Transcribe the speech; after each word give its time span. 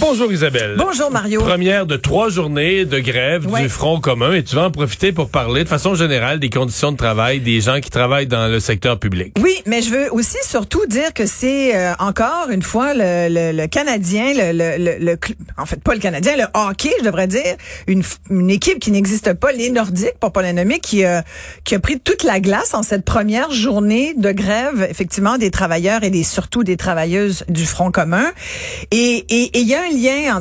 Bonjour 0.00 0.32
Isabelle. 0.32 0.74
Bonjour, 0.78 1.10
Mario. 1.10 1.40
Première 1.40 1.84
de 1.86 1.96
trois 1.96 2.28
journées 2.30 2.84
de 2.84 2.98
grève 3.00 3.46
Ouais. 3.46 3.62
du 3.62 3.68
Front 3.68 4.00
commun 4.00 4.32
et 4.32 4.42
tu 4.42 4.56
vas 4.56 4.64
en 4.64 4.70
profiter 4.70 5.12
pour 5.12 5.28
parler 5.28 5.62
de 5.64 5.68
façon 5.68 5.94
générale 5.94 6.40
des 6.40 6.48
conditions 6.50 6.90
de 6.90 6.96
travail 6.96 7.40
des 7.40 7.60
gens 7.60 7.80
qui 7.80 7.90
travaillent 7.90 8.26
dans 8.26 8.48
le 8.48 8.60
secteur 8.60 8.98
public. 8.98 9.34
Oui, 9.40 9.54
mais 9.66 9.82
je 9.82 9.90
veux 9.90 10.12
aussi 10.12 10.38
surtout 10.42 10.86
dire 10.86 11.12
que 11.12 11.26
c'est 11.26 11.76
euh, 11.76 11.92
encore 11.98 12.48
une 12.50 12.62
fois 12.62 12.94
le, 12.94 13.28
le, 13.28 13.52
le 13.56 13.66
Canadien, 13.68 14.32
le, 14.34 14.52
le, 14.52 14.84
le, 14.98 15.04
le 15.04 15.12
cl- 15.16 15.34
en 15.58 15.66
fait 15.66 15.80
pas 15.82 15.94
le 15.94 16.00
Canadien, 16.00 16.36
le 16.36 16.44
hockey, 16.54 16.90
je 17.00 17.04
devrais 17.04 17.26
dire, 17.26 17.54
une, 17.86 18.02
une 18.30 18.50
équipe 18.50 18.78
qui 18.80 18.90
n'existe 18.90 19.34
pas, 19.34 19.52
les 19.52 19.70
Nordiques, 19.70 20.18
pour 20.18 20.32
pas 20.32 20.42
les 20.42 20.52
nommer, 20.54 20.80
qui, 20.80 21.04
euh, 21.04 21.20
qui 21.64 21.74
a 21.74 21.78
pris 21.78 22.00
toute 22.00 22.22
la 22.24 22.40
glace 22.40 22.72
en 22.74 22.82
cette 22.82 23.04
première 23.04 23.50
journée 23.52 24.14
de 24.16 24.32
grève, 24.32 24.86
effectivement, 24.90 25.36
des 25.36 25.50
travailleurs 25.50 26.02
et 26.04 26.10
des 26.10 26.24
surtout 26.24 26.64
des 26.64 26.76
travailleuses 26.78 27.44
du 27.48 27.66
Front 27.66 27.90
commun. 27.90 28.26
Et 28.90 29.24
et- 29.28 29.44
et 29.56 29.60
il 29.60 29.68
y 29.68 29.74
a 29.74 29.82
un 29.82 29.93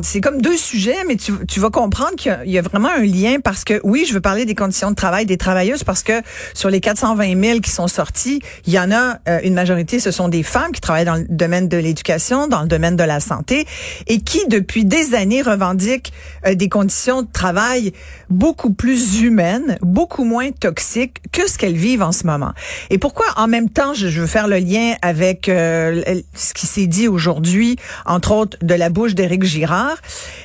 c'est 0.04 0.22
comme 0.22 0.42
deux 0.42 0.58
sujets, 0.58 1.04
mais 1.08 1.16
tu, 1.16 1.60
vas 1.60 1.70
comprendre 1.70 2.16
qu'il 2.16 2.38
y 2.46 2.58
a- 2.58 2.62
vraiment 2.62 2.90
un 2.90 3.04
lien 3.04 3.38
parce 3.44 3.64
que 3.64 3.80
oui, 3.84 4.06
je 4.08 4.14
veux 4.14 4.22
parler 4.22 4.46
des 4.46 4.56
conditions 4.56 4.90
de 4.90 4.96
travail 4.96 5.26
des 5.26 5.38
travailleuses 5.38 5.84
parce 5.84 6.04
que 6.04 6.14
sur 6.54 6.70
les 6.70 6.80
420 6.80 7.42
000 7.42 7.60
qui 7.60 7.72
sont 7.72 7.88
sortis, 7.88 8.42
il 8.66 8.74
y 8.74 8.80
en 8.80 8.92
a 8.92 9.18
euh, 9.28 9.40
une 9.44 9.54
majorité, 9.54 10.00
ce 10.00 10.12
sont 10.12 10.30
des 10.30 10.44
femmes 10.44 10.72
qui 10.72 10.82
travaillent 10.82 11.06
dans 11.06 11.16
le 11.16 11.26
domaine 11.30 11.68
de 11.68 11.78
l'éducation, 11.78 12.48
dans 12.48 12.62
le 12.62 12.68
domaine 12.68 12.96
de 12.96 13.04
la 13.04 13.20
santé 13.20 13.66
et 14.08 14.20
qui 14.22 14.40
depuis 14.48 14.86
des 14.86 15.14
années 15.14 15.42
revendiquent 15.42 16.14
euh, 16.46 16.56
des 16.56 16.70
conditions 16.70 17.22
de 17.22 17.32
travail 17.32 17.94
beaucoup 18.30 18.72
plus 18.72 19.22
humaines, 19.22 19.78
beaucoup 19.82 20.24
moins 20.24 20.52
toxiques 20.52 21.18
que 21.32 21.50
ce 21.50 21.58
qu'elles 21.58 21.76
vivent 21.76 22.04
en 22.04 22.12
ce 22.12 22.26
moment. 22.26 22.54
Et 22.90 22.98
pourquoi 22.98 23.26
en 23.38 23.48
même 23.48 23.70
temps 23.70 23.94
je, 23.94 24.08
veux 24.08 24.28
faire 24.28 24.48
le 24.48 24.58
lien 24.58 24.94
avec 25.02 25.50
euh, 25.50 26.02
ce 26.34 26.54
qui 26.54 26.66
s'est 26.66 26.88
dit 26.88 27.08
aujourd'hui, 27.08 27.78
entre 28.06 28.32
autres 28.32 28.58
de 28.62 28.74
la 28.74 28.90
bouche 28.90 29.16
d'Éric 29.16 29.33
Girard. 29.42 29.98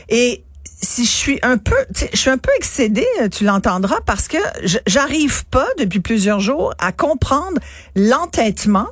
Et 0.09 0.45
si 0.81 1.05
je 1.05 1.11
suis 1.11 1.39
un 1.43 1.59
peu, 1.59 1.77
je 2.13 2.17
suis 2.17 2.31
un 2.31 2.39
peu 2.39 2.51
excédée, 2.57 3.07
tu 3.33 3.45
l'entendras, 3.45 4.01
parce 4.07 4.29
que 4.29 4.39
j'arrive 4.87 5.45
pas 5.47 5.67
depuis 5.79 6.01
plusieurs 6.01 6.41
jours 6.41 6.73
à 6.79 6.93
comprendre 6.93 7.61
l'entêtement 7.97 8.87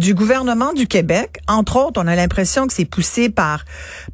du 0.00 0.14
gouvernement 0.14 0.72
du 0.72 0.86
Québec. 0.86 1.40
Entre 1.46 1.76
autres, 1.76 2.00
on 2.02 2.06
a 2.06 2.16
l'impression 2.16 2.66
que 2.66 2.72
c'est 2.72 2.86
poussé 2.86 3.28
par 3.28 3.64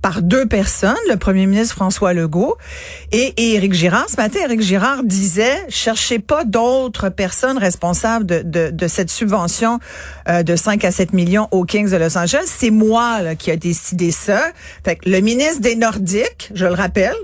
par 0.03 0.21
deux 0.21 0.45
personnes, 0.45 0.97
le 1.09 1.17
premier 1.17 1.47
ministre 1.47 1.77
François 1.77 2.13
Legault 2.13 2.57
et, 3.13 3.33
Éric 3.55 3.73
Girard. 3.73 4.09
Ce 4.09 4.17
matin, 4.17 4.41
Éric 4.45 4.61
Girard 4.61 5.05
disait, 5.05 5.65
cherchez 5.69 6.19
pas 6.19 6.45
d'autres 6.45 7.09
personnes 7.09 7.57
responsables 7.57 8.27
de, 8.27 8.43
de, 8.43 8.71
de 8.71 8.89
cette 8.89 9.11
subvention 9.11 9.79
euh, 10.29 10.43
de 10.43 10.57
5 10.57 10.85
à 10.85 10.91
7 10.91 11.13
millions 11.13 11.47
aux 11.53 11.65
Kings 11.65 11.91
de 11.91 11.97
Los 11.97 12.19
Angeles. 12.19 12.47
C'est 12.47 12.71
moi 12.71 13.23
là, 13.23 13.37
qui 13.37 13.53
a 13.53 13.57
décidé 13.57 14.11
ça. 14.11 14.43
Fait 14.85 14.97
que 14.97 15.09
le 15.09 15.21
ministre 15.21 15.61
des 15.61 15.77
Nordiques, 15.77 16.51
je 16.53 16.67
le 16.67 16.75
rappelle, 16.75 17.15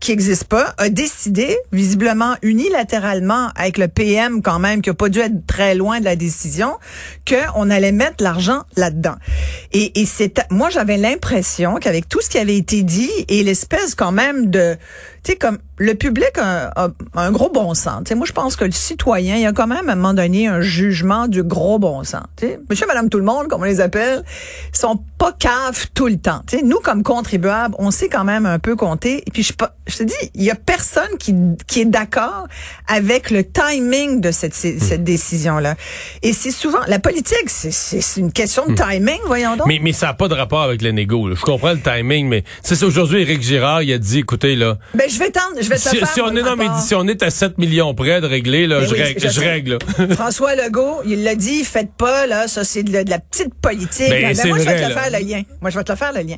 qui 0.00 0.12
n'existe 0.12 0.44
pas, 0.44 0.74
a 0.78 0.88
décidé, 0.88 1.56
visiblement 1.72 2.36
unilatéralement, 2.42 3.48
avec 3.56 3.78
le 3.78 3.88
PM 3.88 4.42
quand 4.42 4.58
même, 4.58 4.82
qui 4.82 4.90
a 4.90 4.94
pas 4.94 5.08
dû 5.08 5.20
être 5.20 5.46
très 5.46 5.74
loin 5.74 6.00
de 6.00 6.04
la 6.04 6.16
décision, 6.16 6.74
qu'on 7.26 7.70
allait 7.70 7.92
mettre 7.92 8.22
l'argent 8.22 8.62
là-dedans. 8.76 9.16
Et, 9.72 10.00
et 10.00 10.06
c'est, 10.06 10.42
moi 10.50 10.70
j'avais 10.70 10.96
l'impression 10.96 11.76
qu'avec 11.76 12.08
tout 12.08 12.20
ce 12.20 12.28
qui 12.28 12.38
avait 12.38 12.56
été 12.56 12.82
dit 12.82 13.10
et 13.28 13.42
l'espèce 13.42 13.94
quand 13.94 14.12
même 14.12 14.50
de, 14.50 14.76
tu 15.26 15.32
sais, 15.32 15.38
comme 15.38 15.58
le 15.78 15.94
public 15.94 16.30
a, 16.38 16.68
a- 16.76 16.88
a 17.16 17.20
un 17.26 17.32
gros 17.32 17.50
bon 17.50 17.74
sens. 17.74 18.02
Tu 18.04 18.10
sais, 18.10 18.14
moi 18.14 18.26
je 18.26 18.32
pense 18.32 18.54
que 18.54 18.64
le 18.64 18.70
citoyen, 18.70 19.34
il 19.34 19.42
y 19.42 19.46
a 19.46 19.52
quand 19.52 19.66
même 19.66 19.88
à 19.88 19.92
un 19.92 19.96
moment 19.96 20.14
donné 20.14 20.46
un 20.46 20.60
jugement 20.60 21.26
du 21.26 21.42
gros 21.42 21.78
bon 21.80 22.04
sens. 22.04 22.22
Tu 22.36 22.46
sais, 22.46 22.60
monsieur, 22.70 22.86
madame, 22.86 23.08
tout 23.10 23.18
le 23.18 23.24
monde, 23.24 23.48
comme 23.48 23.60
on 23.62 23.64
les 23.64 23.80
appelle, 23.80 24.22
sont 24.72 25.00
pas 25.18 25.32
caves 25.32 25.88
tout 25.94 26.06
le 26.06 26.16
temps. 26.18 26.42
Tu 26.46 26.58
sais, 26.58 26.62
nous 26.62 26.78
comme 26.78 27.02
contribuables, 27.02 27.74
on 27.78 27.90
sait 27.90 28.08
quand 28.08 28.22
même 28.24 28.46
un 28.46 28.58
peu 28.60 28.76
compter. 28.76 29.22
Et 29.26 29.30
puis 29.32 29.42
je, 29.42 29.52
te 29.52 30.02
dis, 30.04 30.14
il 30.34 30.44
y 30.44 30.50
a 30.50 30.54
personne 30.54 31.18
qui, 31.18 31.34
qui 31.66 31.80
est 31.80 31.84
d'accord 31.86 32.46
avec 32.86 33.30
le 33.30 33.42
timing 33.44 34.20
de 34.20 34.30
cette, 34.30 34.54
cette 34.54 35.02
décision-là. 35.04 35.74
Et 36.22 36.32
c'est 36.32 36.52
souvent 36.52 36.78
la 36.86 37.00
politique, 37.00 37.48
c'est- 37.48 37.96
une 38.16 38.30
question 38.32 38.66
de 38.66 38.74
timing, 38.74 39.18
voyons 39.26 39.56
donc. 39.56 39.66
Mais, 39.66 39.80
mais 39.82 39.92
ça 39.92 40.06
n'a 40.06 40.14
pas 40.14 40.28
de 40.28 40.34
rapport 40.34 40.62
avec 40.62 40.80
les 40.82 40.92
négos. 40.92 41.28
là. 41.28 41.34
Je 41.34 41.42
comprends 41.42 41.72
le 41.72 41.80
timing, 41.80 42.28
mais 42.28 42.44
c'est 42.62 42.80
aujourd'hui, 42.84 43.22
Éric 43.22 43.42
Girard, 43.42 43.82
il 43.82 43.92
a 43.92 43.98
dit, 43.98 44.20
écoutez, 44.20 44.54
là, 44.54 44.78
ben 44.94 45.08
je 45.16 45.20
vais 45.24 45.30
tendre, 45.30 45.56
je 45.60 45.68
vais 45.68 45.76
te 45.76 45.80
si, 45.88 45.96
faire 45.96 46.08
si 46.08 46.20
on 46.20 46.34
est, 46.36 46.42
non, 46.42 46.56
mais 46.56 46.66
si 46.84 46.94
on 46.94 47.06
est 47.08 47.22
à 47.22 47.30
7 47.30 47.58
millions 47.58 47.94
près 47.94 48.20
de 48.20 48.26
régler, 48.26 48.66
là, 48.66 48.80
Ben 48.80 48.86
je, 48.88 48.94
oui, 48.94 49.02
règle, 49.02 49.30
je 49.30 49.40
règle, 49.40 49.78
là. 49.98 50.14
François 50.14 50.54
Legault, 50.54 51.00
il 51.06 51.24
l'a 51.24 51.34
dit, 51.34 51.64
faites 51.64 51.92
pas, 51.92 52.26
là, 52.26 52.48
ça 52.48 52.64
c'est 52.64 52.82
de, 52.82 52.92
la- 52.92 53.04
de 53.04 53.10
la 53.10 53.18
petite 53.18 53.54
politique. 53.54 54.08
Ben, 54.10 54.34
Ben, 54.36 54.48
moi, 54.48 54.58
je 54.58 54.64
vais 54.64 54.76
te 54.76 54.82
le 54.88 54.94
là. 54.94 55.00
faire 55.02 55.20
le 55.20 55.26
lien. 55.26 55.42
Moi, 55.60 55.70
je 55.70 55.78
vais 55.78 55.84
te 55.84 55.92
le 55.92 55.98
faire 55.98 56.12
le 56.12 56.20
lien. 56.22 56.36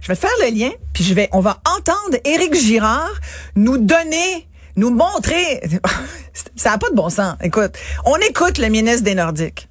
Je 0.00 0.08
vais 0.08 0.14
te 0.16 0.20
faire 0.20 0.30
le 0.48 0.54
lien, 0.58 0.70
puis 0.92 1.04
je 1.04 1.14
vais, 1.14 1.28
on 1.32 1.40
va 1.40 1.58
entendre 1.76 2.18
Éric 2.24 2.54
Girard 2.54 3.12
nous 3.56 3.78
donner, 3.78 4.46
nous 4.76 4.90
montrer. 4.90 5.60
ça 6.56 6.70
n'a 6.70 6.78
pas 6.78 6.90
de 6.90 6.94
bon 6.94 7.08
sens. 7.10 7.34
Écoute, 7.42 7.72
on 8.04 8.16
écoute 8.16 8.58
le 8.58 8.68
ministre 8.68 9.02
des 9.02 9.14
Nordiques. 9.14 9.66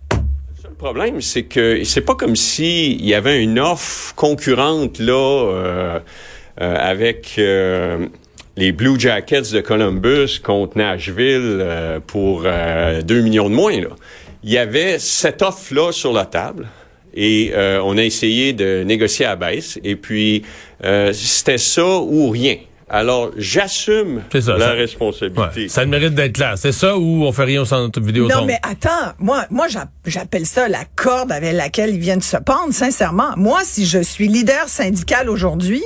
Le 0.64 0.76
problème, 0.86 1.20
c'est 1.22 1.44
que 1.44 1.84
c'est 1.84 2.02
pas 2.02 2.16
comme 2.16 2.36
si 2.38 2.94
il 2.94 3.06
y 3.06 3.14
avait 3.14 3.44
une 3.44 3.59
offre 3.59 4.16
concurrente 4.16 5.00
là 5.00 5.14
euh, 5.14 6.00
euh, 6.62 6.76
avec 6.80 7.36
euh, 7.38 8.08
les 8.59 8.74
Blue 8.74 9.00
Jackets 9.00 9.53
de 9.53 9.62
Columbus 9.62 10.40
contre 10.44 10.78
Nashville 10.78 11.59
euh, 11.62 12.00
pour 12.06 12.44
euh, 12.46 13.02
2 13.02 13.22
millions 13.22 13.50
de 13.50 13.56
moins. 13.56 13.80
Là. 13.80 13.88
Il 14.44 14.52
y 14.52 14.58
avait 14.58 15.00
cette 15.00 15.42
offre-là 15.42 15.92
sur 15.94 16.12
la 16.12 16.25
table 16.25 16.68
et 17.14 17.52
euh, 17.56 17.81
on 17.84 17.97
a 17.97 18.03
essayé 18.03 18.52
de 18.52 18.84
négocier 18.84 19.25
à 19.25 19.38
baisse 19.38 19.80
et 19.84 19.96
puis 19.96 20.44
euh, 20.84 21.14
c'était 21.14 21.58
ça 21.58 21.86
ou 22.00 22.30
rien. 22.30 22.58
Alors, 22.92 23.30
j'assume 23.38 24.24
C'est 24.31 24.42
ça, 24.42 24.53
la 24.58 24.66
ça- 24.66 24.72
responsabilité. 24.74 25.62
Ouais, 25.62 25.68
ça 25.70 25.86
mérite 25.86 26.16
d'être 26.16 26.40
là. 26.40 26.56
C'est 26.58 26.72
ça 26.72 26.97
ou 26.97 27.24
on 27.24 27.31
fait 27.31 27.44
rien 27.44 27.62
au 27.62 27.66
centre 27.66 28.02
vidéo 28.02 28.28
Non, 28.28 28.46
mais 28.46 28.58
attends, 28.64 29.14
moi, 29.20 29.46
moi, 29.52 29.68
j'a- 29.68 29.90
j'appelle 30.08 30.47
ça 30.47 30.68
la 30.68 30.86
corde 30.96 31.31
avec 31.31 31.53
laquelle 31.53 31.91
ils 31.91 32.00
viennent 32.00 32.22
se 32.24 32.38
pendre, 32.38 32.74
sincèrement. 32.74 33.30
Moi, 33.38 33.59
si 33.64 33.86
je 33.86 34.00
suis 34.02 34.28
leader 34.28 34.68
syndical 34.68 35.30
aujourd'hui, 35.30 35.84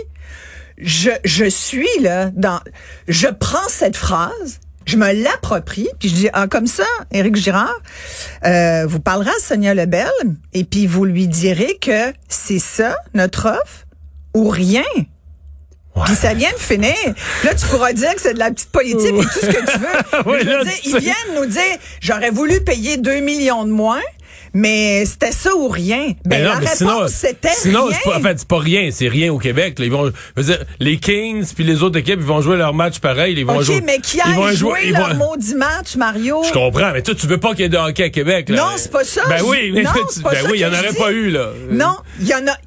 je, 0.78 1.12
je 1.24 1.46
suis 1.46 1.88
là 2.02 2.32
dans, 2.34 2.60
je 3.08 3.28
prends 3.28 3.68
cette 3.70 3.96
phrase, 3.98 4.60
je 4.86 4.98
me 4.98 5.12
l'approprie, 5.14 5.88
puis 6.00 6.10
je 6.10 6.16
dis, 6.16 6.30
ah, 6.34 6.48
comme 6.48 6.68
ça, 6.68 6.86
Éric 7.12 7.36
Girard, 7.36 7.74
euh, 8.46 8.86
vous 8.86 9.00
parlerez 9.00 9.30
à 9.30 9.40
Sonia 9.42 9.74
Lebel, 9.74 10.10
et 10.54 10.64
puis 10.64 10.88
vous 10.88 11.06
lui 11.06 11.28
direz 11.28 11.78
que 11.80 12.14
c'est 12.28 12.60
ça, 12.60 12.96
notre 13.14 13.48
offre, 13.48 13.86
ou 14.34 14.50
rien. 14.50 14.84
Puis 16.06 16.16
ça 16.16 16.34
vient 16.34 16.52
de 16.52 16.58
finir. 16.60 16.96
Là, 17.44 17.54
tu 17.54 17.68
pourras 17.68 17.94
dire 17.94 18.16
que 18.16 18.22
c'est 18.22 18.34
de 18.34 18.40
la 18.40 18.50
petite 18.50 18.72
politique 18.72 19.14
et 19.14 19.22
tout 19.22 19.40
ce 19.42 19.46
que 19.46 19.72
tu 19.72 19.78
veux. 19.78 20.24
Oui, 20.26 20.38
Je 20.42 20.50
veux 20.50 20.64
dire, 20.64 20.74
ils 20.86 20.98
viennent 20.98 21.36
nous 21.36 21.46
dire, 21.46 21.78
j'aurais 22.02 22.32
voulu 22.32 22.62
payer 22.62 22.98
2 22.98 23.20
millions 23.20 23.64
de 23.64 23.70
moins, 23.70 24.02
mais 24.54 25.06
c'était 25.06 25.32
ça 25.32 25.56
ou 25.56 25.68
rien. 25.68 26.14
Ben, 26.26 26.38
Mais 26.38 26.44
non, 26.44 26.50
la 26.50 26.60
mais 26.60 26.66
réponse, 26.66 26.78
sinon, 26.78 27.08
c'était 27.08 27.50
sinon 27.50 27.88
c'est 27.92 28.10
pas, 28.10 28.18
en 28.18 28.22
fait, 28.22 28.40
c'est 28.40 28.48
pas 28.48 28.60
rien, 28.60 28.90
c'est 28.92 29.08
rien 29.08 29.32
au 29.34 29.38
Québec. 29.40 29.80
là. 29.80 29.86
Ils 29.86 29.92
vont, 29.92 30.06
je 30.08 30.42
veux 30.42 30.44
dire, 30.44 30.64
les 30.80 30.98
Kings 30.98 31.46
puis 31.56 31.64
les 31.64 31.84
autres 31.84 31.98
équipes, 32.00 32.20
ils 32.20 32.26
vont 32.26 32.42
jouer 32.42 32.58
leur 32.58 32.74
match 32.74 33.00
pareil. 33.00 33.36
Ils 33.38 33.46
vont 33.46 33.58
OK, 33.58 33.64
jouer, 33.64 33.82
mais 33.82 34.00
qui 34.00 34.20
ils 34.26 34.36
vont 34.36 34.44
a 34.46 34.54
jouer- 34.54 34.92
leur 34.92 35.16
maudit 35.16 35.56
match, 35.56 35.96
Mario? 35.96 36.42
Je 36.46 36.52
comprends, 36.52 36.92
mais 36.94 37.02
toi, 37.02 37.16
tu 37.16 37.28
veux 37.28 37.38
pas 37.40 37.52
qu'il 37.52 37.62
y 37.62 37.64
ait 37.64 37.70
de 37.70 37.78
hockey 37.78 38.04
à 38.04 38.10
Québec, 38.10 38.50
là. 38.50 38.58
Non, 38.58 38.68
c'est 38.78 38.92
pas 38.92 39.04
ça. 39.04 39.22
Ben 39.28 39.38
Je- 39.40 39.44
oui, 39.44 39.72
mais 39.74 39.84
non, 39.84 39.92
tu- 39.94 40.00
c'est 40.10 40.24
pas 40.24 40.32
ben 40.32 40.44
ça 40.44 40.50
oui, 40.50 40.58
il 40.58 40.62
y 40.62 40.66
en 40.66 40.70
aurait 40.74 40.92
dis. 40.92 40.98
pas 40.98 41.12
eu, 41.12 41.30
là. 41.30 41.50
Non, 41.72 41.96
il 42.20 42.28
y 42.28 42.34
en 42.34 42.46
a. 42.48 42.58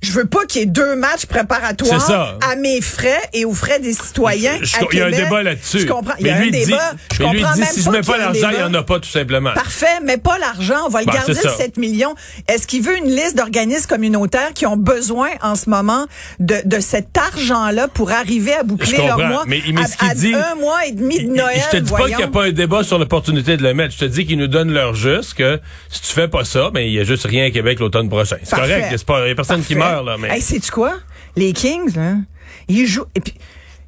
Je 0.00 0.12
veux 0.12 0.26
pas 0.26 0.44
qu'il 0.46 0.60
y 0.60 0.62
ait 0.62 0.66
deux 0.66 0.94
matchs 0.94 1.26
préparatoires 1.26 2.36
à 2.48 2.54
mes 2.54 2.80
frais 2.80 3.18
et 3.32 3.44
aux 3.44 3.52
frais 3.52 3.80
des 3.80 3.92
citoyens. 3.92 4.56
Je- 4.60 4.66
je- 4.66 4.76
à 4.76 4.80
Il 4.92 4.98
y 4.98 5.02
a 5.02 5.06
un 5.06 5.10
débat 5.10 5.42
là-dessus. 5.42 5.86
Comprends? 5.86 6.14
Il 6.20 6.26
y 6.26 6.30
Mais 6.30 6.36
a 6.36 6.36
un 6.36 6.42
dit- 6.42 6.50
débat. 6.66 6.92
Je 7.12 7.22
mais 7.24 7.30
lui, 7.32 7.38
comprends 7.40 7.54
dit, 7.54 7.60
même 7.60 7.68
si 7.72 7.80
je 7.80 7.84
pas 7.84 7.90
mets 7.90 8.00
qu'il 8.00 8.08
y 8.08 8.12
pas 8.12 8.18
l'argent, 8.18 8.32
il 8.34 8.38
y 8.52 8.56
débat. 8.56 8.68
en 8.68 8.74
a 8.74 8.82
pas, 8.84 9.00
tout 9.00 9.08
simplement. 9.08 9.52
Parfait, 9.54 9.86
mais 10.04 10.16
pas 10.16 10.38
l'argent. 10.38 10.76
On 10.86 10.88
va 10.88 11.00
le 11.00 11.06
Ben, 11.06 11.12
garder, 11.14 11.32
le 11.32 11.38
ça. 11.40 11.50
7 11.50 11.76
millions. 11.78 12.14
Est-ce 12.46 12.68
qu'il 12.68 12.82
veut 12.82 12.96
une 12.96 13.10
liste 13.10 13.36
d'organismes 13.36 13.88
communautaires 13.88 14.52
qui 14.54 14.66
ont 14.66 14.76
besoin 14.76 15.30
en 15.42 15.56
ce 15.56 15.68
moment 15.68 16.06
de, 16.38 16.56
de 16.64 16.78
cet 16.80 17.18
argent-là 17.18 17.88
pour 17.88 18.12
arriver 18.12 18.54
à 18.54 18.62
boucler 18.62 18.98
Je 18.98 19.02
leur 19.02 19.18
mois 19.18 19.42
mais- 19.48 19.60
mais 19.72 19.82
à, 19.98 20.14
dit- 20.14 20.32
un 20.32 20.54
mois 20.54 20.86
et 20.86 20.92
demi 20.92 21.24
de 21.24 21.32
Noël? 21.34 21.60
Je 21.72 21.76
te 21.76 21.82
dis 21.82 21.90
pas 21.90 22.06
qu'il 22.06 22.16
n'y 22.16 22.22
a 22.22 22.28
pas 22.28 22.44
un 22.44 22.52
débat 22.52 22.84
sur 22.84 23.00
l'opportunité 23.00 23.56
de 23.56 23.64
le 23.64 23.74
mettre. 23.74 23.94
Je 23.94 23.98
te 23.98 24.04
dis 24.04 24.24
qu'ils 24.26 24.38
nous 24.38 24.46
donnent 24.46 24.72
leur 24.72 24.94
juste, 24.94 25.34
que 25.34 25.58
si 25.90 26.00
tu 26.02 26.12
fais 26.12 26.28
pas 26.28 26.44
ça, 26.44 26.70
ben, 26.72 26.82
il 26.82 26.92
y 26.92 27.00
a 27.00 27.04
juste 27.04 27.26
rien 27.26 27.46
à 27.46 27.50
Québec 27.50 27.80
l'automne 27.80 28.08
prochain. 28.08 28.36
C'est 28.44 28.54
correct. 28.54 28.86
Il 28.92 29.24
n'y 29.24 29.30
a 29.30 29.34
personne 29.34 29.64
qui 29.64 29.74
Hey, 30.30 30.60
quoi? 30.70 30.94
Les 31.36 31.52
Kings, 31.52 31.94
là, 31.94 32.16
ils 32.68 32.86
jouent. 32.86 33.06
Et 33.14 33.20
puis, 33.20 33.34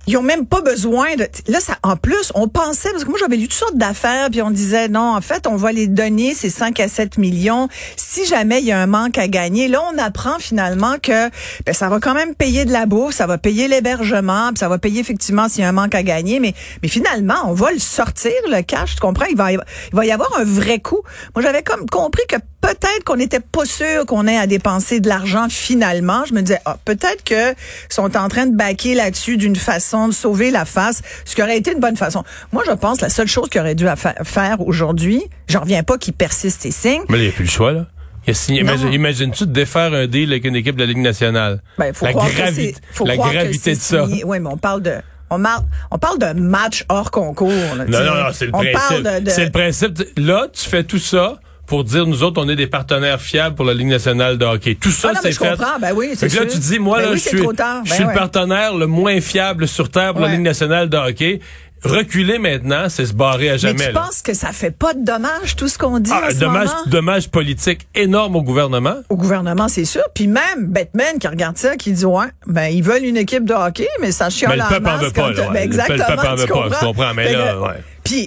ils 0.06 0.16
ont 0.16 0.22
même 0.22 0.46
pas 0.46 0.62
besoin 0.62 1.14
de 1.16 1.28
là 1.46 1.60
ça 1.60 1.76
en 1.82 1.96
plus 1.96 2.32
on 2.34 2.48
pensait 2.48 2.90
parce 2.90 3.04
que 3.04 3.10
moi 3.10 3.18
j'avais 3.18 3.36
lu 3.36 3.44
toutes 3.44 3.52
sortes 3.52 3.76
d'affaires 3.76 4.30
puis 4.30 4.40
on 4.42 4.50
disait 4.50 4.88
non 4.88 5.14
en 5.14 5.20
fait 5.20 5.46
on 5.46 5.56
va 5.56 5.72
les 5.72 5.86
donner 5.86 6.34
ces 6.34 6.48
5 6.48 6.80
à 6.80 6.88
7 6.88 7.18
millions 7.18 7.68
si 7.96 8.24
jamais 8.24 8.60
il 8.60 8.66
y 8.66 8.72
a 8.72 8.80
un 8.80 8.86
manque 8.86 9.18
à 9.18 9.28
gagner 9.28 9.68
là 9.68 9.82
on 9.92 9.98
apprend 9.98 10.38
finalement 10.38 10.96
que 11.00 11.28
ben, 11.66 11.74
ça 11.74 11.88
va 11.88 12.00
quand 12.00 12.14
même 12.14 12.34
payer 12.34 12.64
de 12.64 12.72
la 12.72 12.86
bourse 12.86 13.16
ça 13.16 13.26
va 13.26 13.36
payer 13.36 13.68
l'hébergement 13.68 14.48
puis 14.48 14.58
ça 14.58 14.68
va 14.68 14.78
payer 14.78 15.00
effectivement 15.00 15.48
s'il 15.48 15.62
y 15.62 15.64
a 15.64 15.68
un 15.68 15.72
manque 15.72 15.94
à 15.94 16.02
gagner 16.02 16.40
mais 16.40 16.54
mais 16.82 16.88
finalement 16.88 17.42
on 17.46 17.52
va 17.52 17.70
le 17.70 17.78
sortir 17.78 18.32
le 18.48 18.62
cash 18.62 18.94
tu 18.94 19.00
comprends? 19.00 19.26
Il 19.26 19.36
va 19.36 19.52
il 19.52 19.60
va 19.92 20.06
y 20.06 20.12
avoir 20.12 20.36
un 20.38 20.44
vrai 20.44 20.80
coût 20.80 21.02
moi 21.34 21.42
j'avais 21.42 21.62
comme 21.62 21.86
compris 21.86 22.24
que 22.26 22.36
peut-être 22.60 23.04
qu'on 23.04 23.16
n'était 23.16 23.40
pas 23.40 23.64
sûr 23.64 24.06
qu'on 24.06 24.26
ait 24.26 24.38
à 24.38 24.46
dépenser 24.46 25.00
de 25.00 25.08
l'argent 25.08 25.46
finalement 25.48 26.24
je 26.26 26.34
me 26.34 26.42
disais 26.42 26.60
ah, 26.64 26.76
peut-être 26.84 27.24
que 27.24 27.54
sont 27.88 28.16
en 28.16 28.28
train 28.28 28.46
de 28.46 28.56
baquer 28.56 28.94
là-dessus 28.94 29.36
d'une 29.36 29.56
façon 29.56 30.08
de 30.08 30.12
sauver 30.12 30.50
la 30.50 30.64
face, 30.64 31.02
ce 31.24 31.34
qui 31.34 31.42
aurait 31.42 31.56
été 31.58 31.72
une 31.72 31.80
bonne 31.80 31.96
façon. 31.96 32.24
Moi, 32.52 32.62
je 32.66 32.72
pense 32.72 32.98
que 32.98 33.04
la 33.04 33.10
seule 33.10 33.28
chose 33.28 33.48
qu'il 33.48 33.60
aurait 33.60 33.74
dû 33.74 33.86
faire 34.24 34.60
aujourd'hui, 34.66 35.22
j'en 35.48 35.60
reviens 35.60 35.82
pas 35.82 35.98
qu'il 35.98 36.14
persiste 36.14 36.66
et 36.66 36.70
signe. 36.70 37.02
Mais 37.08 37.18
il 37.18 37.22
n'y 37.22 37.28
a 37.28 37.32
plus 37.32 37.44
le 37.44 37.50
choix, 37.50 37.72
là. 37.72 37.86
Imagine-tu 38.26 39.46
de 39.46 39.52
défaire 39.52 39.92
un 39.92 40.06
deal 40.06 40.30
avec 40.30 40.44
une 40.44 40.54
équipe 40.54 40.76
de 40.76 40.82
la 40.82 40.86
Ligue 40.86 40.98
nationale? 40.98 41.62
Ben, 41.78 41.92
faut 41.92 42.04
la, 42.04 42.12
la 42.12 43.16
gravité 43.16 43.74
de 43.74 43.80
ça. 43.80 44.04
Oui, 44.04 44.38
mais 44.40 44.48
on 44.48 44.56
parle 44.56 44.82
de 44.82 44.94
on, 45.30 45.42
on 45.90 45.98
parle 45.98 46.18
de 46.18 46.38
match 46.38 46.84
hors 46.88 47.10
concours. 47.10 47.48
non, 47.48 47.86
non, 47.86 48.14
non, 48.14 48.32
c'est 48.32 48.46
le 48.46 48.52
principe. 48.52 49.08
C'est 49.28 49.44
le 49.44 49.50
principe. 49.50 50.02
Là, 50.16 50.48
tu 50.52 50.68
fais 50.68 50.84
tout 50.84 50.98
ça 50.98 51.40
pour 51.70 51.84
dire 51.84 52.04
nous 52.04 52.24
autres 52.24 52.42
on 52.42 52.48
est 52.48 52.56
des 52.56 52.66
partenaires 52.66 53.20
fiables 53.20 53.54
pour 53.54 53.64
la 53.64 53.74
Ligue 53.74 53.86
nationale 53.86 54.36
de 54.38 54.44
hockey. 54.44 54.74
Tout 54.74 54.90
ça 54.90 55.12
ah 55.14 55.18
c'est 55.22 55.30
fait. 55.30 55.56
Ben 55.80 55.92
oui, 55.94 56.14
c'est 56.16 56.34
là 56.34 56.44
tu 56.44 56.58
dis 56.58 56.80
moi 56.80 56.98
ben 56.98 57.10
là 57.10 57.14
je 57.14 57.20
suis, 57.20 57.40
ben 57.40 57.82
je 57.84 57.94
suis 57.94 58.02
le 58.02 58.12
partenaire 58.12 58.74
le 58.74 58.88
moins 58.88 59.20
fiable 59.20 59.68
sur 59.68 59.88
terre 59.88 60.12
pour 60.12 60.22
la 60.22 60.32
Ligue 60.32 60.40
nationale 60.40 60.88
de 60.88 60.96
hockey. 60.96 61.38
Reculer 61.82 62.38
maintenant, 62.38 62.90
c'est 62.90 63.06
se 63.06 63.14
barrer 63.14 63.50
à 63.50 63.56
jamais. 63.56 63.74
Mais 63.78 63.86
tu 63.86 63.92
penses 63.92 64.20
que 64.20 64.34
ça 64.34 64.52
fait 64.52 64.70
pas 64.70 64.92
de 64.92 65.02
dommage 65.02 65.56
tout 65.56 65.66
ce 65.66 65.78
qu'on 65.78 65.98
dit 65.98 66.10
ah, 66.12 66.30
dommage, 66.34 66.68
dommage 66.86 67.30
politique 67.30 67.86
énorme 67.94 68.36
au 68.36 68.42
gouvernement. 68.42 68.96
Au 69.08 69.16
gouvernement, 69.16 69.68
c'est 69.68 69.86
sûr. 69.86 70.02
Puis 70.14 70.26
même 70.26 70.66
Batman 70.66 71.18
qui 71.18 71.26
regarde 71.26 71.56
ça, 71.56 71.76
qui 71.76 71.92
dit 71.92 72.04
ouais, 72.04 72.26
ben 72.46 72.66
ils 72.66 72.82
veulent 72.82 73.04
une 73.04 73.16
équipe 73.16 73.44
de 73.44 73.54
hockey, 73.54 73.88
mais 74.02 74.12
ça 74.12 74.28
chiale 74.28 74.56
mais 74.58 74.62
le 74.62 74.68
peuple 74.68 74.88
en 74.90 74.98
veut 74.98 75.10
pas. 75.10 75.30
Là, 75.30 75.50
ben, 75.52 75.62
exactement. 75.62 75.98
Le 76.06 76.16
peuple 76.16 76.26
en 76.26 76.34
veut 76.34 76.46
pas. 76.46 76.68
Je 76.80 76.84
comprends. 76.84 77.14
Mais 77.14 77.32
là, 77.32 77.60
ouais. 77.60 77.76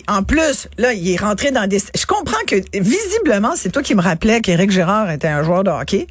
En 0.08 0.24
plus, 0.24 0.68
là, 0.78 0.94
il 0.94 1.10
est 1.12 1.20
rentré 1.20 1.52
dans 1.52 1.68
des. 1.68 1.80
Je 1.80 2.06
comprends 2.06 2.44
que 2.48 2.56
visiblement, 2.74 3.54
c'est 3.56 3.72
toi 3.72 3.82
qui 3.82 3.96
me 3.96 4.02
rappelais 4.02 4.42
qu'Éric 4.42 4.72
Gérard 4.72 5.12
était 5.12 5.28
un 5.28 5.44
joueur 5.44 5.64
de 5.64 5.70
hockey. 5.70 6.08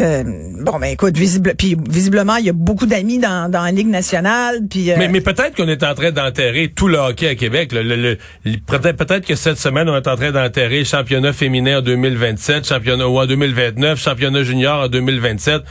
Euh, 0.00 0.24
bon, 0.60 0.78
ben 0.78 0.88
écoute, 0.88 1.16
visible, 1.16 1.54
puis 1.56 1.76
visiblement, 1.88 2.36
il 2.36 2.46
y 2.46 2.50
a 2.50 2.52
beaucoup 2.52 2.86
d'amis 2.86 3.18
dans, 3.18 3.50
la 3.52 3.70
Ligue 3.70 3.88
nationale. 3.88 4.60
Euh, 4.76 4.96
mais, 4.96 5.20
peut-être 5.20 5.56
qu'on 5.56 5.68
est 5.68 5.82
en 5.84 5.94
train 5.94 6.10
d'enterrer 6.10 6.72
tout 6.74 6.88
le 6.88 6.98
hockey 6.98 7.28
à 7.28 7.34
Québec. 7.34 7.70
Peut-être 7.70 9.26
que 9.26 9.34
cette 9.34 9.58
semaine, 9.58 9.88
on 9.88 9.96
est 9.96 10.08
en 10.08 10.16
train 10.16 10.32
d'enterrer 10.32 10.84
championnat 10.84 11.32
féminin 11.32 11.78
en 11.78 11.82
2027, 11.82 12.66
championnat 12.66 13.08
ou 13.08 13.18
en 13.18 13.26
2029, 13.26 14.00
championnat 14.00 14.42
junior 14.42 14.84
en 14.84 14.88
2027 14.88 15.62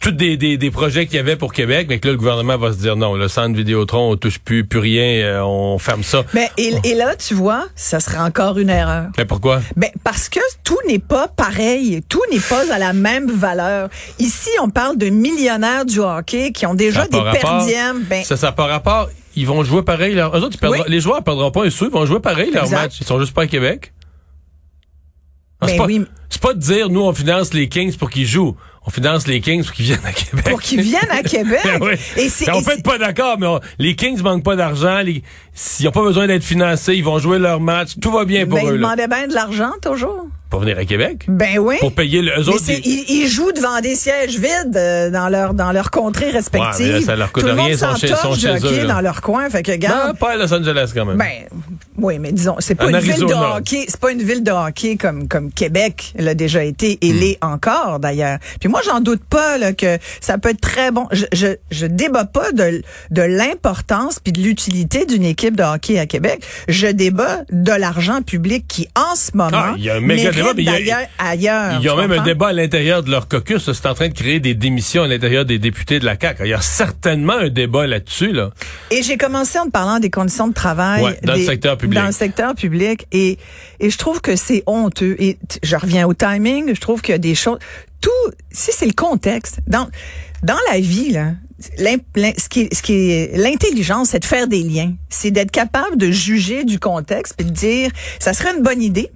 tous 0.00 0.10
des, 0.12 0.36
des, 0.36 0.56
des, 0.56 0.70
projets 0.70 1.06
qu'il 1.06 1.16
y 1.16 1.18
avait 1.18 1.36
pour 1.36 1.52
Québec, 1.52 1.86
mais 1.88 1.98
que 1.98 2.06
là, 2.06 2.12
le 2.12 2.18
gouvernement 2.18 2.56
va 2.56 2.72
se 2.72 2.78
dire 2.78 2.96
non, 2.96 3.14
le 3.14 3.28
centre 3.28 3.56
Vidéotron, 3.56 4.12
on 4.12 4.16
touche 4.16 4.38
plus, 4.38 4.64
plus 4.64 4.78
rien, 4.78 5.24
euh, 5.24 5.40
on 5.42 5.78
ferme 5.78 6.02
ça. 6.02 6.24
Mais 6.34 6.50
et, 6.56 6.94
là, 6.94 7.16
tu 7.16 7.34
vois, 7.34 7.66
ça 7.74 8.00
serait 8.00 8.18
encore 8.18 8.58
une 8.58 8.70
erreur. 8.70 9.08
Mais 9.16 9.24
pourquoi? 9.24 9.60
Ben, 9.76 9.90
parce 10.02 10.28
que 10.28 10.40
tout 10.62 10.78
n'est 10.86 10.98
pas 10.98 11.28
pareil, 11.28 12.02
tout 12.08 12.22
n'est 12.30 12.40
pas 12.40 12.72
à 12.72 12.78
la 12.78 12.92
même 12.92 13.30
valeur. 13.30 13.88
Ici, 14.18 14.50
on 14.62 14.68
parle 14.68 14.98
de 14.98 15.08
millionnaires 15.08 15.84
du 15.84 16.00
hockey 16.00 16.52
qui 16.52 16.66
ont 16.66 16.74
déjà 16.74 17.06
des 17.06 17.20
perdièmes. 17.40 18.04
Ben, 18.08 18.24
ça, 18.24 18.36
ça 18.36 18.48
n'a 18.48 18.52
pas 18.52 18.66
rapport. 18.66 19.08
Ils 19.36 19.46
vont 19.46 19.64
jouer 19.64 19.82
pareil. 19.82 20.16
Eux 20.16 20.24
autres, 20.24 20.58
les 20.88 21.00
joueurs 21.00 21.18
ne 21.18 21.24
perdront 21.24 21.50
pas 21.50 21.64
un 21.64 21.70
sou, 21.70 21.86
ils 21.86 21.90
vont 21.90 22.06
jouer 22.06 22.20
pareil 22.20 22.50
leur 22.52 22.68
match. 22.70 23.00
Ils 23.00 23.06
sont 23.06 23.18
juste 23.18 23.34
pas 23.34 23.42
à 23.42 23.46
Québec. 23.46 23.92
Ben 25.60 25.68
c'est 25.68 25.76
pas, 25.76 25.86
oui. 25.86 26.04
pas 26.42 26.52
de 26.52 26.58
dire, 26.58 26.90
nous, 26.90 27.00
on 27.00 27.14
finance 27.14 27.54
les 27.54 27.68
Kings 27.68 27.96
pour 27.96 28.10
qu'ils 28.10 28.26
jouent 28.26 28.56
on 28.86 28.90
finance 28.90 29.26
les 29.26 29.40
Kings 29.40 29.64
pour 29.64 29.72
qu'ils 29.72 29.86
viennent 29.86 30.04
à 30.04 30.12
Québec. 30.12 30.44
Pour 30.50 30.60
qu'ils 30.60 30.82
viennent 30.82 31.10
à 31.10 31.22
Québec. 31.22 31.60
oui. 31.80 31.94
et 32.16 32.28
c'est, 32.28 32.50
on 32.50 32.60
fait 32.60 32.82
pas 32.82 32.98
d'accord, 32.98 33.38
mais 33.38 33.46
les 33.78 33.96
Kings 33.96 34.20
manquent 34.22 34.44
pas 34.44 34.56
d'argent. 34.56 35.02
S'ils 35.54 35.86
n'ont 35.86 35.92
pas 35.92 36.02
besoin 36.02 36.26
d'être 36.26 36.44
financés, 36.44 36.94
ils 36.94 37.04
vont 37.04 37.18
jouer 37.18 37.38
leur 37.38 37.60
match. 37.60 37.92
Tout 38.00 38.10
va 38.10 38.24
bien 38.24 38.46
pour 38.46 38.58
ben, 38.58 38.66
eux. 38.66 38.74
Ils 38.74 38.78
demandaient 38.78 39.08
bien 39.08 39.26
de 39.26 39.34
l'argent 39.34 39.72
toujours. 39.80 40.28
Pour 40.54 40.60
venir 40.60 40.78
à 40.78 40.84
Québec? 40.84 41.24
Ben 41.26 41.58
oui. 41.58 41.78
Pour 41.80 41.92
payer 41.92 42.22
le, 42.22 42.30
eux 42.38 42.48
autres. 42.48 42.62
Ils, 42.68 43.26
jouent 43.26 43.50
devant 43.50 43.80
des 43.80 43.96
sièges 43.96 44.38
vides 44.38 44.76
euh, 44.76 45.10
dans 45.10 45.28
leur 45.28 45.52
dans 45.52 45.72
leur 45.72 45.90
contrées 45.90 46.30
respectives. 46.30 46.94
Ouais, 46.94 47.00
ça 47.00 47.16
leur 47.16 47.32
coûte 47.32 47.42
Tout 47.42 47.52
rien, 47.52 47.70
ils 47.70 47.76
sont 47.76 47.96
chez, 47.96 48.06
sont 48.06 48.34
chez 48.34 48.54
eux. 48.64 48.86
dans 48.86 49.00
leur 49.00 49.20
coin. 49.20 49.50
Fait 49.50 49.64
que, 49.64 49.72
regarde, 49.72 50.10
non, 50.10 50.14
pas 50.14 50.34
à 50.34 50.36
Los 50.36 50.54
Angeles 50.54 50.92
quand 50.94 51.06
même. 51.06 51.16
Ben, 51.16 51.48
oui, 51.98 52.20
mais 52.20 52.30
disons, 52.30 52.54
c'est 52.60 52.76
pas 52.76 52.88
une 52.88 52.98
ville 53.00 53.26
de 53.26 53.34
hockey. 53.34 53.86
C'est 53.88 53.98
pas 53.98 54.12
une 54.12 54.22
ville 54.22 54.44
de 54.44 54.52
hockey 54.52 54.96
comme 54.96 55.26
comme 55.26 55.50
Québec 55.50 56.12
l'a 56.16 56.34
déjà 56.34 56.62
été 56.62 56.98
et 57.00 57.12
hmm. 57.12 57.18
l'est 57.18 57.38
encore 57.42 57.98
d'ailleurs. 57.98 58.38
Puis 58.60 58.68
moi, 58.68 58.80
j'en 58.84 59.00
doute 59.00 59.24
pas 59.28 59.58
là, 59.58 59.72
que 59.72 59.98
ça 60.20 60.38
peut 60.38 60.50
être 60.50 60.60
très 60.60 60.92
bon. 60.92 61.08
Je 61.10 61.24
je, 61.32 61.48
je 61.72 61.86
débat 61.86 62.26
pas 62.26 62.52
de 62.52 62.80
de 63.10 63.22
l'importance 63.22 64.20
puis 64.20 64.32
de 64.32 64.40
l'utilité 64.40 65.04
d'une 65.04 65.24
équipe 65.24 65.56
de 65.56 65.64
hockey 65.64 65.98
à 65.98 66.06
Québec. 66.06 66.44
Je 66.68 66.86
débat 66.86 67.38
de 67.50 67.72
l'argent 67.72 68.22
public 68.22 68.66
qui 68.68 68.86
en 68.94 69.16
ce 69.16 69.36
moment 69.36 69.50
ah, 69.52 69.74
y 69.78 69.90
a 69.90 69.96
un 69.96 70.00
méga 70.00 70.30
il 70.56 70.64
y 70.64 70.90
a, 70.90 71.08
ailleurs. 71.18 71.78
Il 71.80 71.84
y 71.84 71.88
a 71.88 71.96
même 71.96 72.12
un 72.12 72.22
débat 72.22 72.48
à 72.48 72.52
l'intérieur 72.52 73.02
de 73.02 73.10
leur 73.10 73.28
caucus. 73.28 73.72
C'est 73.72 73.86
en 73.86 73.94
train 73.94 74.08
de 74.08 74.14
créer 74.14 74.40
des 74.40 74.54
démissions 74.54 75.02
à 75.02 75.06
l'intérieur 75.06 75.44
des 75.44 75.58
députés 75.58 75.98
de 75.98 76.04
la 76.04 76.18
CAQ. 76.20 76.42
Il 76.44 76.50
y 76.50 76.54
a 76.54 76.60
certainement 76.60 77.34
un 77.34 77.48
débat 77.48 77.86
là-dessus. 77.86 78.32
Là. 78.32 78.50
Et 78.90 79.02
j'ai 79.02 79.16
commencé 79.16 79.58
en 79.58 79.70
parlant 79.70 79.98
des 79.98 80.10
conditions 80.10 80.48
de 80.48 80.54
travail 80.54 81.16
dans 81.22 81.34
le 81.34 81.44
secteur 81.44 81.76
public. 81.76 81.98
Dans 81.98 82.06
le 82.06 82.12
secteur 82.12 82.54
public. 82.54 83.06
Et, 83.12 83.38
et 83.80 83.90
je 83.90 83.98
trouve 83.98 84.20
que 84.20 84.36
c'est 84.36 84.62
honteux. 84.66 85.16
Et 85.18 85.38
je 85.62 85.76
reviens 85.76 86.06
au 86.06 86.14
timing. 86.14 86.74
Je 86.74 86.80
trouve 86.80 87.02
qu'il 87.02 87.12
y 87.12 87.16
a 87.16 87.18
des 87.18 87.34
choses... 87.34 87.58
Tout, 88.00 88.10
si 88.50 88.70
c'est 88.72 88.86
le 88.86 88.92
contexte. 88.92 89.60
Dans, 89.66 89.88
dans 90.42 90.58
la 90.70 90.78
vie, 90.78 91.12
là, 91.12 91.32
ce 91.58 92.48
qui 92.50 92.60
est, 92.60 92.74
ce 92.74 92.82
qui 92.82 92.92
est 92.92 93.36
l'intelligence, 93.36 94.10
c'est 94.10 94.18
de 94.18 94.26
faire 94.26 94.46
des 94.46 94.62
liens. 94.62 94.92
C'est 95.08 95.30
d'être 95.30 95.50
capable 95.50 95.96
de 95.96 96.10
juger 96.10 96.64
du 96.64 96.78
contexte 96.78 97.34
et 97.38 97.44
de 97.44 97.50
dire, 97.50 97.90
ça 98.18 98.34
serait 98.34 98.54
une 98.54 98.62
bonne 98.62 98.82
idée 98.82 99.10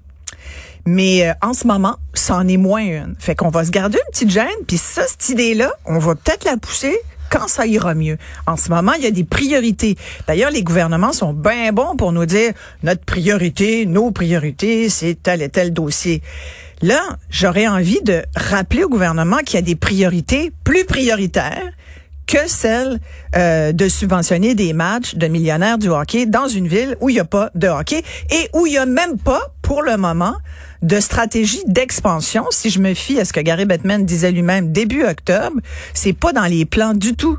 mais 0.89 1.29
euh, 1.29 1.33
en 1.43 1.53
ce 1.53 1.67
moment, 1.67 1.97
c'en 2.15 2.49
est 2.49 2.57
moins 2.57 2.81
une. 2.81 3.15
Fait 3.19 3.35
qu'on 3.35 3.51
va 3.51 3.65
se 3.65 3.71
garder 3.71 3.99
une 3.99 4.11
petite 4.11 4.31
gêne, 4.31 4.47
puis 4.67 4.79
ça, 4.79 5.03
cette 5.07 5.29
idée-là, 5.29 5.71
on 5.85 5.99
va 5.99 6.15
peut-être 6.15 6.45
la 6.45 6.57
pousser 6.57 6.99
quand 7.31 7.47
ça 7.47 7.67
ira 7.67 7.95
mieux. 7.95 8.17
En 8.47 8.57
ce 8.57 8.71
moment, 8.71 8.93
il 8.95 9.05
y 9.05 9.07
a 9.07 9.11
des 9.11 9.25
priorités. 9.25 9.97
D'ailleurs, 10.27 10.51
les 10.51 10.63
gouvernements 10.63 11.13
sont 11.13 11.35
bien 11.35 11.73
bons 11.73 11.95
pour 11.95 12.13
nous 12.13 12.25
dire 12.25 12.53
notre 12.83 13.05
priorité, 13.05 13.85
nos 13.85 14.13
priorités, 14.13 14.89
c'est 14.89 15.23
tel 15.23 15.43
et 15.43 15.51
tel 15.51 15.75
dossier. 15.75 16.23
Là, 16.81 17.03
j'aurais 17.29 17.69
envie 17.69 18.01
de 18.03 18.23
rappeler 18.35 18.85
au 18.85 18.89
gouvernement 18.89 19.39
qu'il 19.39 19.57
y 19.57 19.59
a 19.59 19.63
des 19.63 19.77
priorités 19.77 20.53
plus 20.65 20.87
prioritaires 20.87 21.71
que 22.27 22.47
celle 22.47 23.01
euh, 23.37 23.73
de 23.73 23.89
subventionner 23.89 24.55
des 24.55 24.73
matchs 24.73 25.17
de 25.17 25.27
millionnaires 25.27 25.77
du 25.77 25.89
hockey 25.89 26.25
dans 26.25 26.49
une 26.49 26.69
ville 26.69 26.97
où 27.01 27.11
il 27.11 27.15
n'y 27.15 27.21
a 27.21 27.25
pas 27.25 27.51
de 27.55 27.69
hockey 27.69 28.03
et 28.31 28.49
où 28.55 28.67
il 28.67 28.73
n'y 28.73 28.79
a 28.79 28.87
même 28.87 29.19
pas, 29.19 29.41
pour 29.61 29.83
le 29.83 29.97
moment, 29.97 30.35
de 30.83 31.01
stratégie 31.01 31.63
d'expansion. 31.67 32.47
Si 32.51 32.71
je 32.71 32.81
me 32.81 32.95
fie 32.95 33.19
à 33.21 33.25
ce 33.25 33.33
que 33.33 33.41
Gary 33.41 33.65
Bettman 33.65 34.05
disait 34.05 34.33
lui-même 34.33 34.73
début 34.73 35.05
octobre, 35.05 35.61
c'est 35.95 36.13
pas 36.13 36.33
dans 36.33 36.47
les 36.47 36.65
plans 36.65 36.95
du 36.95 37.15
tout 37.15 37.39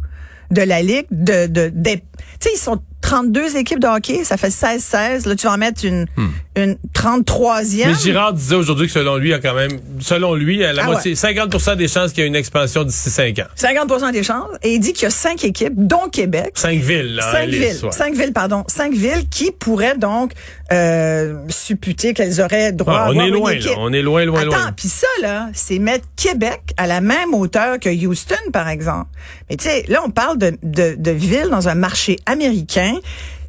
de 0.52 0.62
la 0.62 0.82
Ligue 0.82 1.08
de, 1.12 1.48
de, 1.48 1.72
de 1.74 1.92
tu 2.40 2.48
sais, 2.48 2.50
ils 2.56 2.60
sont 2.60 2.82
32 3.02 3.58
équipes 3.58 3.80
de 3.80 3.88
hockey, 3.88 4.24
ça 4.24 4.38
fait 4.38 4.50
16-16. 4.50 5.28
Là, 5.28 5.36
tu 5.36 5.48
vas 5.48 5.54
en 5.54 5.58
mettre 5.58 5.86
une, 5.86 6.06
hmm. 6.18 6.30
une 6.58 6.78
33e. 6.94 7.88
Mais 7.88 7.94
Girard 7.96 8.34
disait 8.34 8.56
aujourd'hui 8.56 8.88
que 8.88 8.94
selon 8.94 9.18
lui, 9.18 9.30
il 9.30 9.32
y 9.32 9.34
a 9.34 9.40
quand 9.40 9.54
même, 9.54 9.72
selon 10.00 10.36
lui, 10.36 10.58
la 10.58 10.74
ah 10.78 10.86
moitié, 10.86 11.14
50% 11.16 11.76
des 11.76 11.88
chances 11.88 12.12
qu'il 12.12 12.22
y 12.22 12.26
ait 12.26 12.28
une 12.28 12.36
expansion 12.36 12.84
d'ici 12.84 13.10
5 13.10 13.40
ans. 13.40 13.48
50% 13.58 14.12
des 14.12 14.24
chances. 14.24 14.50
Et 14.64 14.74
il 14.74 14.80
dit 14.80 14.94
qu'il 14.94 15.04
y 15.04 15.08
a 15.08 15.12
5 15.12 15.44
équipes, 15.46 15.74
dont 15.76 16.10
Québec. 16.12 16.52
5 16.56 16.80
villes, 16.80 17.16
là. 17.16 17.32
5 17.32 17.50
villes. 17.50 17.80
5 17.92 18.16
villes, 18.16 18.34
pardon. 18.34 18.64
5 18.68 18.94
villes 18.94 19.28
qui 19.30 19.52
pourraient 19.52 19.98
donc 19.98 20.34
euh, 20.72 21.36
supputer 21.50 22.14
qu'elles 22.14 22.42
auraient 22.42 22.74
droit 22.74 22.94
à 22.94 23.10
on 23.10 23.20
est 23.20 23.30
loin, 23.30 23.56
Là, 23.56 23.72
on 23.78 23.92
est 23.92 24.02
loin, 24.02 24.26
loin, 24.26 24.42
Attends, 24.42 24.50
loin. 24.50 24.72
puis 24.76 24.88
ça, 24.88 25.08
là, 25.22 25.50
c'est 25.54 25.80
mettre 25.80 26.06
Québec 26.16 26.62
à 26.78 26.86
la 26.86 27.02
même 27.02 27.34
hauteur 27.34 27.80
que 27.80 27.90
Houston, 27.90 28.36
par 28.54 28.68
exemple. 28.68 29.08
Mais 29.50 29.56
tu 29.56 29.66
sais, 29.66 29.86
là, 29.88 30.02
on 30.06 30.10
parle 30.10 30.38
de, 30.38 30.58
de, 30.64 30.96
de 30.98 31.12
villes 31.12 31.50
dans 31.50 31.68
un 31.68 31.76
marché 31.76 32.18
américain 32.26 32.89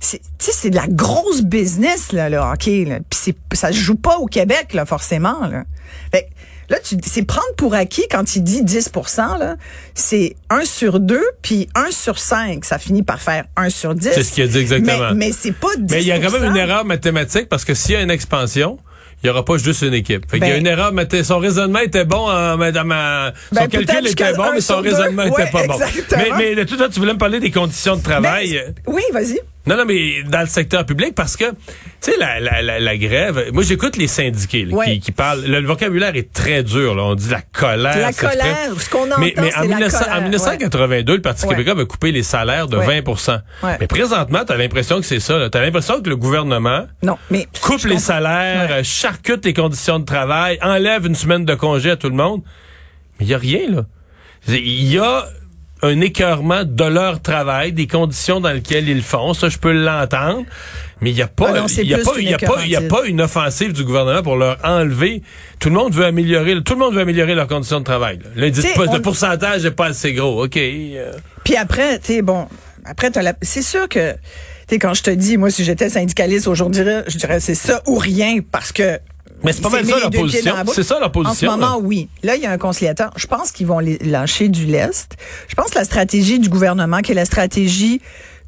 c'est 0.00 0.20
c'est 0.38 0.70
de 0.70 0.76
la 0.76 0.87
grosse 0.88 1.42
business 1.42 2.12
là 2.12 2.28
le 2.28 2.38
hockey 2.38 2.85
là. 2.85 2.99
Puis 3.09 3.35
ça 3.52 3.68
se 3.68 3.76
joue 3.76 3.97
pas 3.97 4.18
au 4.18 4.26
Québec 4.26 4.73
là 4.73 4.87
forcément 4.87 5.47
là. 5.47 5.64
Fait, 6.11 6.28
là 6.68 6.78
tu 6.78 6.97
c'est 7.04 7.23
prendre 7.25 7.54
pour 7.56 7.75
acquis 7.75 8.06
quand 8.11 8.35
il 8.35 8.42
dit 8.42 8.64
10 8.64 8.92
là, 9.38 9.56
c'est 9.94 10.37
1 10.49 10.64
sur 10.64 11.00
2 11.00 11.20
puis 11.42 11.68
1 11.75 11.90
sur 11.90 12.18
5, 12.18 12.64
ça 12.64 12.78
finit 12.78 13.02
par 13.02 13.20
faire 13.20 13.44
1 13.56 13.70
sur 13.70 13.94
10. 13.94 14.11
C'est 14.14 14.23
ce 14.23 14.32
qu'il 14.32 14.44
a 14.44 14.47
dit 14.47 14.59
exactement. 14.59 15.11
Mais, 15.11 15.26
mais 15.26 15.32
c'est 15.32 15.52
pas 15.52 15.76
10 15.76 15.92
Mais 15.94 16.02
il 16.02 16.06
y 16.06 16.12
a 16.12 16.18
quand 16.18 16.32
même 16.32 16.50
une 16.50 16.56
erreur 16.56 16.85
mathématique 16.85 17.49
parce 17.49 17.64
que 17.64 17.75
s'il 17.75 17.94
y 17.94 17.97
a 17.97 18.02
une 18.02 18.11
expansion, 18.11 18.78
il 19.23 19.27
y 19.27 19.31
aura 19.31 19.45
pas 19.45 19.59
juste 19.59 19.83
une 19.83 19.95
équipe. 19.95 20.31
Fait 20.31 20.39
qu'il 20.39 20.49
y 20.49 20.50
a 20.50 20.55
Ben- 20.55 20.61
une 20.61 20.67
erreur, 20.67 20.93
mais 20.93 21.07
son 21.23 21.39
raisonnement 21.39 21.81
était 21.81 22.05
bon, 22.05 22.29
en, 22.31 22.57
dans 22.57 22.85
ma- 22.85 23.33
son 23.53 23.55
Ben, 23.61 23.69
calcul 23.69 24.07
était 24.09 24.33
bon, 24.35 24.45
mais 24.55 24.61
son 24.61 24.81
raisonnement 24.81 25.25
Ouais, 25.25 25.43
était 25.43 25.50
pas 25.50 25.67
bon. 25.67 25.79
Mais, 26.17 26.29
mais 26.39 26.55
de 26.55 26.65
tout 26.65 26.77
ça, 26.79 26.89
tu 26.89 26.99
voulais 27.00 27.12
me 27.15 27.19
parler 27.19 27.39
des 27.41 27.50
conditions 27.50 27.97
de 27.97 28.03
travail. 28.03 28.62
Ben, 28.87 28.95
oui, 28.95 29.03
vas-y. 29.12 29.39
Non, 29.67 29.76
non, 29.76 29.85
mais 29.85 30.23
dans 30.23 30.40
le 30.40 30.47
secteur 30.47 30.87
public, 30.87 31.14
parce 31.14 31.37
que, 31.37 31.45
tu 31.50 31.55
sais, 32.00 32.17
la, 32.19 32.40
la, 32.40 32.62
la, 32.62 32.81
la 32.81 32.97
grève, 32.97 33.50
moi 33.52 33.62
j'écoute 33.62 33.99
les 33.99 34.07
syndiqués 34.07 34.64
là, 34.64 34.75
Ouais. 34.75 34.87
qui, 34.95 35.00
qui 35.00 35.12
parlent, 35.12 35.43
le, 35.45 35.61
le 35.61 35.67
vocabulaire 35.67 36.17
est 36.17 36.33
très 36.33 36.62
dur, 36.62 36.95
là. 36.95 37.02
on 37.05 37.14
dit 37.14 37.29
la 37.29 37.43
colère. 37.43 37.99
La 37.99 38.12
colère, 38.14 38.71
ce 38.79 38.88
qu'on 38.88 39.05
entend, 39.07 39.21
mais, 39.21 39.35
mais 39.37 39.49
en, 39.55 39.61
c'est 39.62 39.69
la 39.69 39.76
1900 39.76 39.99
colère, 39.99 40.17
en 40.17 40.21
1982, 40.23 41.14
le 41.17 41.21
Parti 41.23 41.45
Ouais. 41.45 41.50
québécois 41.50 41.73
avait 41.75 41.87
coupé 41.87 42.11
les 42.11 42.23
salaires 42.23 42.69
de 42.69 42.79
Ouais. 42.79 43.02
20 43.02 43.37
Ouais. 43.62 43.76
Mais 43.81 43.87
présentement, 43.87 44.45
tu 44.47 44.52
as 44.52 44.57
l'impression 44.57 44.99
que 44.99 45.05
c'est 45.07 45.21
ça. 45.21 45.50
Tu 45.50 45.59
as 45.59 45.61
l'impression 45.61 46.00
que 46.00 46.09
le 46.09 46.17
gouvernement 46.17 46.87
Non, 47.02 47.19
mais 47.31 47.47
coupe 47.61 47.83
les 47.85 47.90
comprends. 47.90 47.99
salaires, 47.99 48.81
charcute 48.83 49.45
les 49.45 49.52
conditions 49.52 49.99
de 49.99 50.05
travail, 50.07 50.59
enlève 50.62 51.07
une 51.07 51.14
semaine 51.14 51.45
de 51.45 51.55
congé 51.55 51.90
à 51.90 51.97
tout 51.97 52.09
le 52.09 52.17
monde. 52.17 52.40
Mais 53.19 53.26
il 53.26 53.29
y 53.29 53.35
a 53.35 53.38
rien, 53.38 53.71
là. 53.71 53.83
Il 54.49 54.90
y 54.90 54.99
a 54.99 55.26
un 55.83 56.01
écœurement 56.01 56.63
de 56.65 56.85
leur 56.85 57.23
travail, 57.23 57.73
des 57.73 57.87
conditions 57.87 58.41
dans 58.41 58.51
lesquelles 58.53 58.89
ils 58.89 58.97
le 58.97 59.03
font. 59.03 59.33
Ça, 59.35 59.49
je 59.49 59.59
peux 59.59 59.73
l'entendre. 59.73 60.45
Mais 61.01 61.11
il 61.11 61.15
n'y 61.15 61.23
a 61.23 61.27
pas, 61.29 61.47
Ah 61.55 61.65
il 61.83 61.89
y 61.89 61.95
a 61.95 61.99
pas, 61.99 62.13
il 62.19 62.29
y 62.29 62.35
a 62.35 62.39
pas, 62.39 62.63
il 62.65 62.71
y 62.71 62.77
a 62.77 62.81
pas 62.83 63.07
une 63.07 63.21
offensive 63.23 63.73
du 63.73 63.85
gouvernement 63.85 64.23
pour 64.23 64.37
leur 64.37 64.59
enlever. 64.63 65.23
Tout 65.59 65.71
le 65.71 65.75
monde 65.75 65.95
veut 65.95 66.05
améliorer, 66.05 66.63
tout 66.63 66.75
le 66.75 66.79
monde 66.81 66.95
veut 66.95 67.01
améliorer 67.01 67.35
leurs 67.35 67.47
conditions 67.49 67.79
de 67.81 67.85
travail. 67.85 68.19
Le 68.37 68.99
pourcentage 69.01 69.63
n'est 69.65 69.71
pas 69.71 69.87
assez 69.87 70.13
gros. 70.13 70.45
OK. 70.45 70.57
euh, 70.59 71.13
Puis 71.45 71.57
après, 71.57 71.99
tu 72.01 72.07
sais, 72.15 72.23
bon, 72.23 72.47
après, 72.85 73.11
t'as 73.11 73.23
la- 73.23 73.35
c'est 73.41 73.63
sûr 73.63 73.89
que, 73.89 74.13
tu 74.13 74.19
sais, 74.69 74.79
quand 74.79 74.93
je 74.93 75.03
te 75.03 75.11
dis, 75.11 75.39
moi, 75.39 75.49
si 75.51 75.65
j'étais 75.65 75.89
syndicaliste 75.89 76.47
aujourd'hui, 76.49 76.85
je 77.07 77.17
dirais 77.17 77.41
c'est 77.41 77.55
ça 77.55 77.83
ou 77.87 77.97
rien 77.97 78.41
parce 78.53 78.73
que. 78.73 78.99
Mais 79.42 79.52
c'est 79.52 79.62
pas 79.62 79.70
mal 79.70 79.87
ça, 79.87 79.99
leur 79.99 80.11
position. 80.11 80.54
C'est 80.73 80.82
ça, 80.82 80.99
leur 81.00 81.12
position, 81.12 81.49
En 81.49 81.54
ce 81.54 81.59
moment, 81.59 81.75
là. 81.76 81.78
oui. 81.82 82.09
Là, 82.23 82.37
il 82.37 82.42
y 82.42 82.47
a 82.47 82.50
un 82.50 82.59
conciliateur. 82.59 83.11
Je 83.16 83.26
pense 83.26 83.52
qu'ils 83.52 83.66
vont 83.66 83.78
les 83.78 83.99
lâcher 83.99 84.49
du 84.49 84.66
lest. 84.66 85.16
Je 85.49 85.54
pense 85.54 85.70
que 85.70 85.78
la 85.78 85.85
stratégie 85.85 86.38
du 86.38 86.49
gouvernement, 86.49 87.00
qui 87.00 87.12
est 87.12 87.14
la 87.14 87.25
stratégie 87.25 88.00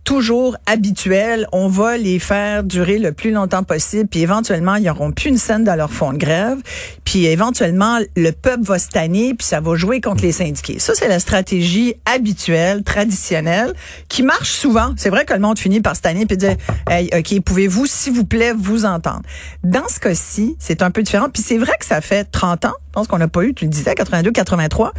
toujours 0.04 0.56
habituelle, 0.66 1.46
on 1.52 1.68
va 1.68 1.96
les 1.96 2.18
faire 2.18 2.64
durer 2.64 2.98
le 2.98 3.12
plus 3.12 3.30
longtemps 3.30 3.62
possible, 3.62 4.08
puis 4.08 4.20
éventuellement, 4.20 4.74
ils 4.76 4.84
n'auront 4.84 5.12
plus 5.12 5.28
une 5.28 5.38
scène 5.38 5.64
dans 5.64 5.76
leur 5.76 5.92
fond 5.92 6.12
de 6.12 6.18
grève, 6.18 6.58
puis 7.04 7.26
éventuellement, 7.26 7.98
le 8.16 8.30
peuple 8.32 8.64
va 8.64 8.78
se 8.78 8.88
tanner, 8.88 9.34
puis 9.34 9.46
ça 9.46 9.60
va 9.60 9.74
jouer 9.76 10.00
contre 10.00 10.22
les 10.22 10.32
syndiqués. 10.32 10.78
Ça, 10.78 10.94
c'est 10.94 11.08
la 11.08 11.20
stratégie 11.20 11.94
habituelle, 12.04 12.82
traditionnelle, 12.82 13.74
qui 14.08 14.22
marche 14.22 14.52
souvent. 14.52 14.92
C'est 14.96 15.10
vrai 15.10 15.24
que 15.24 15.32
le 15.32 15.40
monde 15.40 15.58
finit 15.58 15.80
par 15.80 15.96
se 15.96 16.02
puis 16.02 16.36
dire, 16.36 16.56
hey, 16.90 17.08
OK, 17.16 17.40
pouvez-vous, 17.40 17.86
s'il 17.86 18.12
vous 18.12 18.24
plaît, 18.24 18.52
vous 18.56 18.84
entendre? 18.84 19.22
Dans 19.62 19.88
ce 19.88 20.00
cas-ci, 20.00 20.56
c'est 20.58 20.82
un 20.82 20.90
peu 20.90 21.02
différent, 21.02 21.28
puis 21.30 21.42
c'est 21.42 21.58
vrai 21.58 21.72
que 21.78 21.86
ça 21.86 22.00
fait 22.00 22.24
30 22.24 22.64
ans, 22.64 22.74
je 22.88 22.92
pense 22.92 23.06
qu'on 23.06 23.18
n'a 23.18 23.28
pas 23.28 23.44
eu, 23.44 23.54
tu 23.54 23.64
le 23.64 23.70
disais, 23.70 23.94
82, 23.94 24.32
83, 24.32 24.92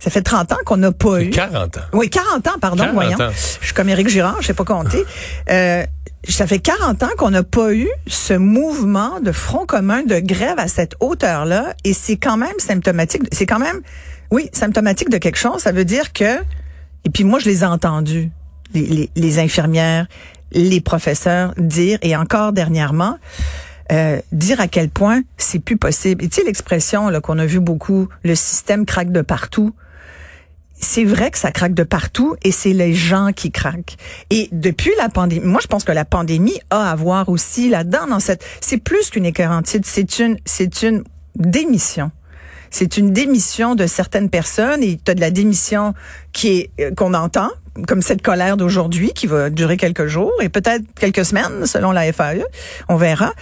ça 0.00 0.10
fait 0.10 0.22
30 0.22 0.52
ans 0.52 0.56
qu'on 0.64 0.78
n'a 0.78 0.92
pas 0.92 1.22
eu. 1.22 1.30
40 1.30 1.76
ans. 1.76 1.80
Oui, 1.92 2.08
40 2.08 2.46
ans, 2.48 2.58
pardon, 2.60 2.84
40 2.84 2.94
voyons. 2.94 3.20
ans. 3.20 3.30
Je 3.60 3.66
suis 3.66 3.74
comme 3.74 3.88
Éric 3.90 4.08
Girard, 4.08 4.38
je 4.40 4.46
sais 4.48 4.54
pas 4.54 4.64
compter. 4.64 5.04
Euh, 5.50 5.84
ça 6.26 6.46
fait 6.46 6.58
40 6.58 7.02
ans 7.02 7.10
qu'on 7.18 7.30
n'a 7.30 7.42
pas 7.42 7.72
eu 7.74 7.88
ce 8.06 8.34
mouvement 8.34 9.20
de 9.20 9.30
front 9.30 9.66
commun 9.66 10.02
de 10.02 10.18
grève 10.18 10.58
à 10.58 10.68
cette 10.68 10.94
hauteur-là, 11.00 11.74
et 11.84 11.92
c'est 11.92 12.16
quand 12.16 12.38
même 12.38 12.58
symptomatique. 12.58 13.22
C'est 13.30 13.46
quand 13.46 13.58
même, 13.58 13.80
oui, 14.30 14.48
symptomatique 14.52 15.10
de 15.10 15.18
quelque 15.18 15.38
chose. 15.38 15.60
Ça 15.60 15.72
veut 15.72 15.84
dire 15.84 16.12
que, 16.12 16.38
et 17.04 17.10
puis 17.12 17.24
moi 17.24 17.38
je 17.38 17.44
les 17.44 17.62
ai 17.62 17.66
entendus, 17.66 18.30
les, 18.72 18.86
les, 18.86 19.10
les 19.14 19.38
infirmières, 19.38 20.06
les 20.52 20.80
professeurs 20.80 21.52
dire, 21.58 21.98
et 22.02 22.16
encore 22.16 22.52
dernièrement, 22.52 23.18
euh, 23.92 24.20
dire 24.32 24.60
à 24.60 24.68
quel 24.68 24.88
point 24.88 25.22
c'est 25.36 25.58
plus 25.58 25.76
possible. 25.76 26.24
Et 26.24 26.28
tu 26.28 26.36
sais 26.40 26.46
l'expression 26.46 27.10
qu'on 27.20 27.38
a 27.38 27.46
vu 27.46 27.60
beaucoup, 27.60 28.08
le 28.24 28.34
système 28.34 28.86
craque 28.86 29.12
de 29.12 29.20
partout 29.20 29.74
c'est 30.80 31.04
vrai 31.04 31.30
que 31.30 31.38
ça 31.38 31.52
craque 31.52 31.74
de 31.74 31.82
partout 31.82 32.36
et 32.42 32.52
c'est 32.52 32.72
les 32.72 32.94
gens 32.94 33.32
qui 33.34 33.50
craquent. 33.50 33.96
Et 34.30 34.48
depuis 34.52 34.92
la 34.98 35.08
pandémie, 35.08 35.46
moi 35.46 35.60
je 35.62 35.66
pense 35.66 35.84
que 35.84 35.92
la 35.92 36.04
pandémie 36.04 36.58
a 36.70 36.90
à 36.90 36.94
voir 36.96 37.28
aussi 37.28 37.68
là-dedans 37.68 38.06
dans 38.08 38.20
cette 38.20 38.44
c'est 38.60 38.78
plus 38.78 39.10
qu'une 39.10 39.26
écœurantite, 39.26 39.86
c'est 39.86 40.18
une 40.18 40.38
c'est 40.44 40.82
une 40.82 41.04
démission. 41.36 42.10
C'est 42.72 42.96
une 42.96 43.12
démission 43.12 43.74
de 43.74 43.86
certaines 43.86 44.30
personnes 44.30 44.82
et 44.82 44.98
tu 45.04 45.10
as 45.10 45.14
de 45.14 45.20
la 45.20 45.32
démission 45.32 45.92
qui 46.32 46.48
est 46.48 46.70
euh, 46.80 46.94
qu'on 46.94 47.14
entend 47.14 47.50
comme 47.86 48.02
cette 48.02 48.22
colère 48.22 48.56
d'aujourd'hui 48.56 49.12
qui 49.14 49.26
va 49.26 49.50
durer 49.50 49.76
quelques 49.76 50.06
jours 50.06 50.32
et 50.40 50.48
peut-être 50.48 50.84
quelques 50.98 51.24
semaines 51.24 51.66
selon 51.66 51.92
la 51.92 52.12
FAE, 52.12 52.44
on 52.88 52.96
verra. 52.96 53.32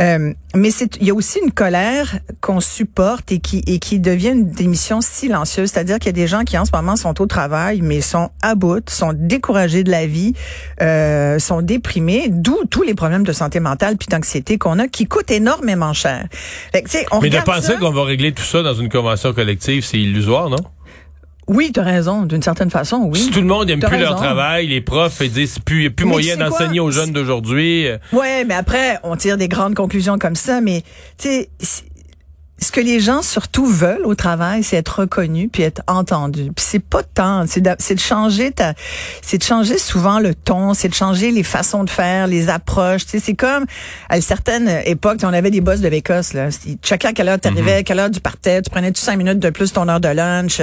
Euh, 0.00 0.32
mais 0.54 0.70
c'est 0.70 0.96
il 1.00 1.06
y 1.06 1.10
a 1.10 1.14
aussi 1.14 1.38
une 1.44 1.52
colère 1.52 2.18
qu'on 2.40 2.60
supporte 2.60 3.30
et 3.30 3.38
qui 3.38 3.62
et 3.66 3.78
qui 3.78 4.00
devient 4.00 4.30
une 4.30 4.50
démission 4.50 5.00
silencieuse, 5.00 5.70
c'est-à-dire 5.70 5.98
qu'il 5.98 6.06
y 6.06 6.10
a 6.10 6.12
des 6.12 6.26
gens 6.26 6.44
qui 6.44 6.56
en 6.56 6.64
ce 6.64 6.70
moment 6.72 6.96
sont 6.96 7.20
au 7.20 7.26
travail 7.26 7.82
mais 7.82 8.00
sont 8.00 8.30
à 8.40 8.54
bout, 8.54 8.88
sont 8.88 9.12
découragés 9.14 9.84
de 9.84 9.90
la 9.90 10.06
vie, 10.06 10.32
euh, 10.80 11.38
sont 11.38 11.62
déprimés, 11.62 12.28
d'où 12.30 12.58
tous 12.70 12.82
les 12.82 12.94
problèmes 12.94 13.24
de 13.24 13.32
santé 13.32 13.60
mentale 13.60 13.96
puis 13.96 14.08
d'anxiété 14.08 14.58
qu'on 14.58 14.78
a 14.78 14.88
qui 14.88 15.06
coûtent 15.06 15.30
énormément 15.30 15.92
cher. 15.92 16.26
Fait 16.72 16.82
que, 16.82 16.88
on 17.10 17.20
Mais 17.20 17.30
de 17.30 17.38
penser 17.38 17.74
qu'on 17.78 17.92
va 17.92 18.04
régler 18.04 18.32
tout 18.32 18.42
ça 18.42 18.62
dans 18.62 18.74
une 18.74 18.88
convention 18.88 19.32
collective, 19.32 19.84
c'est 19.84 19.98
illusoire, 19.98 20.48
non? 20.48 20.56
Oui, 21.48 21.72
tu 21.74 21.80
as 21.80 21.82
raison, 21.82 22.22
d'une 22.22 22.40
certaine 22.42 22.70
façon, 22.70 23.08
oui. 23.12 23.18
Si 23.18 23.30
tout 23.30 23.40
le 23.40 23.46
monde 23.46 23.66
n'aime 23.66 23.80
T'as 23.80 23.88
plus 23.88 23.98
leur 23.98 24.14
travail, 24.16 24.68
les 24.68 24.80
profs 24.80 25.18
ils 25.20 25.30
disent 25.32 25.58
plus, 25.58 25.90
plus 25.90 26.04
Mais 26.06 26.10
moyen 26.12 26.36
d'enseigner 26.36 26.78
aux 26.80 26.90
jeunes 26.92 27.10
d'aujourd'hui. 27.12 27.86
euh, 27.88 27.98
Ouais, 28.12 28.44
mais 28.44 28.54
après, 28.54 28.98
on 29.02 29.16
tire 29.16 29.36
des 29.36 29.48
grandes 29.48 29.74
conclusions 29.74 30.18
comme 30.18 30.36
ça, 30.36 30.60
mais 30.60 30.82
tu 31.18 31.28
sais, 31.28 31.50
ce 32.58 32.70
que 32.70 32.80
les 32.80 33.00
gens 33.00 33.22
surtout 33.22 33.66
veulent 33.66 34.04
au 34.06 34.14
travail, 34.14 34.62
c'est 34.62 34.76
être 34.76 35.00
reconnus 35.00 35.48
puis 35.52 35.64
être 35.64 35.82
entendus. 35.88 36.52
Puis 36.54 36.64
c'est 36.68 36.78
pas 36.84 37.02
tant, 37.02 37.44
c'est 37.48 37.60
de, 37.60 37.70
c'est 37.78 37.96
de 37.96 38.00
changer 38.00 38.52
ta, 38.52 38.74
c'est 39.20 39.38
de 39.38 39.42
changer 39.42 39.78
souvent 39.78 40.20
le 40.20 40.32
ton, 40.34 40.72
c'est 40.72 40.88
de 40.88 40.94
changer 40.94 41.32
les 41.32 41.42
façons 41.42 41.82
de 41.82 41.90
faire, 41.90 42.28
les 42.28 42.48
approches. 42.50 43.04
Tu 43.04 43.10
sais, 43.12 43.18
c'est 43.18 43.34
comme 43.34 43.64
à 44.08 44.16
une 44.16 44.22
certaine 44.22 44.68
époque, 44.84 45.18
on 45.24 45.32
avait 45.32 45.50
des 45.50 45.60
boss 45.60 45.80
de 45.80 45.88
l'Écosse 45.88 46.34
là. 46.34 46.50
Chacun 46.84 47.08
à 47.08 47.12
quelle 47.12 47.28
heure 47.28 47.40
t'arrivais, 47.40 47.74
à 47.76 47.82
quelle 47.82 47.98
heure 47.98 48.10
tu 48.10 48.20
partais, 48.20 48.62
tu 48.62 48.70
prenais 48.70 48.92
tu 48.92 49.00
cinq 49.00 49.16
minutes 49.16 49.40
de 49.40 49.50
plus 49.50 49.72
ton 49.72 49.88
heure 49.88 50.00
de 50.00 50.08
lunch. 50.08 50.58
Tu 50.58 50.62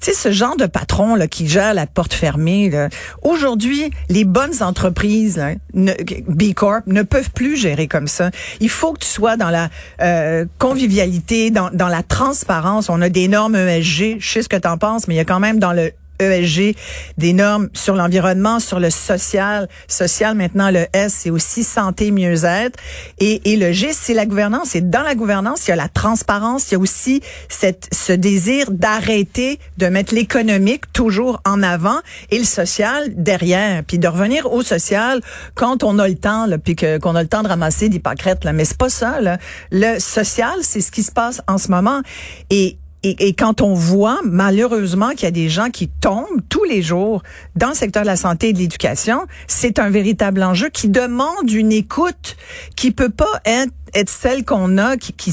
sais, 0.00 0.12
ce 0.12 0.30
genre 0.32 0.56
de 0.56 0.66
patron 0.66 1.14
là 1.14 1.28
qui 1.28 1.48
gère 1.48 1.72
la 1.72 1.86
porte 1.86 2.12
fermée. 2.12 2.68
là. 2.68 2.88
Aujourd'hui, 3.22 3.90
les 4.10 4.24
bonnes 4.24 4.62
entreprises, 4.62 5.38
là, 5.38 5.52
ne- 5.72 5.94
B 6.28 6.52
Corp, 6.52 6.82
ne 6.86 7.02
peuvent 7.02 7.30
plus 7.30 7.56
gérer 7.56 7.86
comme 7.88 8.08
ça. 8.08 8.30
Il 8.60 8.68
faut 8.68 8.92
que 8.92 8.98
tu 9.00 9.08
sois 9.08 9.36
dans 9.38 9.50
la 9.50 9.70
euh, 10.02 10.44
convivialité, 10.58 11.27
dans, 11.50 11.70
dans 11.72 11.88
la 11.88 12.02
transparence. 12.02 12.88
On 12.88 13.00
a 13.02 13.08
des 13.08 13.28
normes 13.28 13.56
ESG. 13.56 14.16
Je 14.18 14.28
sais 14.28 14.42
ce 14.42 14.48
que 14.48 14.56
tu 14.56 14.68
en 14.68 14.78
penses, 14.78 15.08
mais 15.08 15.14
il 15.14 15.18
y 15.18 15.20
a 15.20 15.24
quand 15.24 15.40
même 15.40 15.58
dans 15.58 15.72
le 15.72 15.92
ESG 16.18 16.76
des 17.16 17.32
normes 17.32 17.68
sur 17.74 17.94
l'environnement, 17.94 18.60
sur 18.60 18.80
le 18.80 18.90
social. 18.90 19.68
Social, 19.86 20.36
maintenant, 20.36 20.70
le 20.70 20.86
S, 20.92 21.20
c'est 21.20 21.30
aussi 21.30 21.64
santé, 21.64 22.10
mieux-être. 22.10 22.78
Et, 23.18 23.52
et 23.52 23.56
le 23.56 23.72
G, 23.72 23.90
c'est 23.92 24.14
la 24.14 24.26
gouvernance. 24.26 24.74
Et 24.74 24.80
dans 24.80 25.02
la 25.02 25.14
gouvernance, 25.14 25.66
il 25.66 25.70
y 25.70 25.72
a 25.72 25.76
la 25.76 25.88
transparence. 25.88 26.70
Il 26.70 26.74
y 26.74 26.76
a 26.76 26.78
aussi 26.78 27.22
cette, 27.48 27.88
ce 27.92 28.12
désir 28.12 28.70
d'arrêter 28.70 29.58
de 29.76 29.86
mettre 29.86 30.14
l'économique 30.14 30.92
toujours 30.92 31.40
en 31.44 31.62
avant 31.62 31.98
et 32.30 32.38
le 32.38 32.44
social 32.44 33.10
derrière. 33.16 33.84
Puis 33.84 33.98
de 33.98 34.08
revenir 34.08 34.52
au 34.52 34.62
social 34.62 35.20
quand 35.54 35.82
on 35.82 35.98
a 35.98 36.08
le 36.08 36.16
temps, 36.16 36.46
là, 36.46 36.58
puis 36.58 36.76
que, 36.76 36.98
qu'on 36.98 37.14
a 37.14 37.22
le 37.22 37.28
temps 37.28 37.42
de 37.42 37.48
ramasser 37.48 37.88
des 37.88 37.98
pâquerettes. 37.98 38.44
Là. 38.44 38.52
Mais 38.52 38.64
c'est 38.64 38.78
pas 38.78 38.88
ça. 38.88 39.20
Là. 39.20 39.38
Le 39.70 39.98
social, 39.98 40.56
c'est 40.62 40.80
ce 40.80 40.90
qui 40.90 41.02
se 41.02 41.12
passe 41.12 41.40
en 41.46 41.58
ce 41.58 41.70
moment. 41.70 42.02
Et 42.50 42.78
et, 43.02 43.28
et, 43.28 43.32
quand 43.32 43.60
on 43.60 43.74
voit 43.74 44.18
malheureusement 44.24 45.10
qu'il 45.10 45.22
y 45.22 45.26
a 45.26 45.30
des 45.30 45.48
gens 45.48 45.70
qui 45.70 45.88
tombent 45.88 46.42
tous 46.48 46.64
les 46.64 46.82
jours 46.82 47.22
dans 47.54 47.68
le 47.68 47.74
secteur 47.74 48.02
de 48.02 48.08
la 48.08 48.16
santé 48.16 48.48
et 48.48 48.52
de 48.52 48.58
l'éducation, 48.58 49.26
c'est 49.46 49.78
un 49.78 49.88
véritable 49.88 50.42
enjeu 50.42 50.68
qui 50.68 50.88
demande 50.88 51.50
une 51.50 51.70
écoute 51.72 52.36
qui 52.74 52.90
peut 52.90 53.10
pas 53.10 53.40
être, 53.44 53.72
être 53.94 54.10
celle 54.10 54.44
qu'on 54.44 54.78
a, 54.78 54.96
qui, 54.96 55.12
qui 55.12 55.32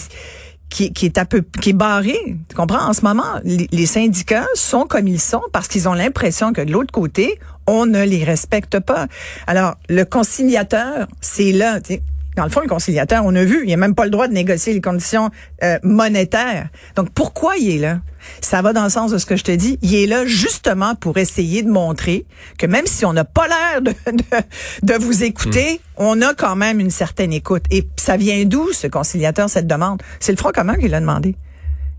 qui, 0.69 1.05
est 1.05 1.17
un 1.17 1.25
peu 1.25 1.43
qui 1.61 1.69
est 1.69 1.73
barré. 1.73 2.17
Tu 2.49 2.55
comprends? 2.55 2.85
En 2.89 2.93
ce 2.93 3.01
moment, 3.01 3.39
les, 3.43 3.85
syndicats 3.85 4.47
sont 4.55 4.85
comme 4.85 5.07
ils 5.07 5.21
sont 5.21 5.41
parce 5.53 5.67
qu'ils 5.67 5.87
ont 5.87 5.93
l'impression 5.93 6.53
que 6.53 6.61
de 6.61 6.71
l'autre 6.71 6.91
côté, 6.91 7.39
on 7.67 7.85
ne 7.85 8.03
les 8.03 8.23
respecte 8.23 8.79
pas. 8.79 9.07
Alors, 9.47 9.75
le 9.89 10.03
conciliateur, 10.03 11.07
c'est 11.21 11.51
là. 11.51 11.79
tu 11.79 11.93
sais, 11.93 12.01
Dans 12.35 12.43
le 12.43 12.49
fond, 12.49 12.61
le 12.61 12.67
conciliateur, 12.67 13.23
on 13.25 13.33
a 13.35 13.43
vu, 13.43 13.63
il 13.65 13.69
n'a 13.69 13.77
même 13.77 13.95
pas 13.95 14.03
le 14.03 14.09
droit 14.09 14.27
de 14.27 14.33
négocier 14.33 14.73
les 14.73 14.81
conditions 14.81 15.29
euh, 15.63 15.79
monétaires. 15.83 16.67
Donc, 16.95 17.09
pourquoi 17.11 17.55
il 17.57 17.69
est 17.75 17.79
là? 17.79 18.01
Ça 18.41 18.61
va 18.61 18.73
dans 18.73 18.83
le 18.83 18.89
sens 18.89 19.11
de 19.11 19.17
ce 19.17 19.25
que 19.25 19.35
je 19.35 19.43
te 19.43 19.51
dis. 19.51 19.77
Il 19.81 19.95
est 19.95 20.07
là 20.07 20.25
justement 20.25 20.95
pour 20.95 21.17
essayer 21.17 21.63
de 21.63 21.69
montrer 21.69 22.25
que 22.57 22.65
même 22.65 22.87
si 22.87 23.05
on 23.05 23.13
n'a 23.13 23.23
pas 23.23 23.47
l'air 23.47 23.81
de, 23.81 23.91
de, 24.11 24.93
de, 24.93 24.93
vous 24.95 25.23
écouter, 25.23 25.79
on 25.97 26.21
a 26.21 26.33
quand 26.33 26.55
même 26.55 26.79
une 26.79 26.89
certaine 26.89 27.31
écoute. 27.31 27.63
Et 27.71 27.87
ça 27.95 28.17
vient 28.17 28.43
d'où, 28.45 28.73
ce 28.73 28.87
conciliateur, 28.87 29.49
cette 29.49 29.67
demande? 29.67 30.01
C'est 30.19 30.31
le 30.31 30.37
Front 30.37 30.51
commun 30.51 30.75
qui 30.75 30.87
l'a 30.87 30.99
demandé. 30.99 31.35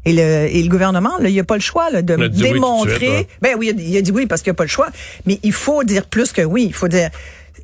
Et 0.05 0.13
le, 0.13 0.23
et 0.23 0.63
le 0.63 0.69
gouvernement, 0.69 1.19
là, 1.19 1.29
il 1.29 1.33
n'y 1.33 1.41
a 1.41 1.45
pas 1.45 1.57
le 1.57 1.61
choix 1.61 1.91
là, 1.91 2.01
de 2.01 2.15
oui 2.15 2.31
démontrer. 2.31 3.27
Ben 3.43 3.57
oui, 3.59 3.73
il 3.75 3.81
a, 3.81 3.83
il 3.83 3.97
a 3.97 4.03
dit 4.03 4.13
oui 4.13 4.27
parce 4.27 4.41
qu'il 4.41 4.51
n'y 4.51 4.57
a 4.57 4.59
pas 4.59 4.65
le 4.65 4.69
choix. 4.69 4.89
Mais 5.27 5.41
il 5.43 5.53
faut 5.53 5.83
dire 5.83 6.07
plus 6.07 6.33
que 6.33 6.43
oui. 6.43 6.67
Il 6.67 6.75
faut 6.75 6.89
dire. 6.89 7.11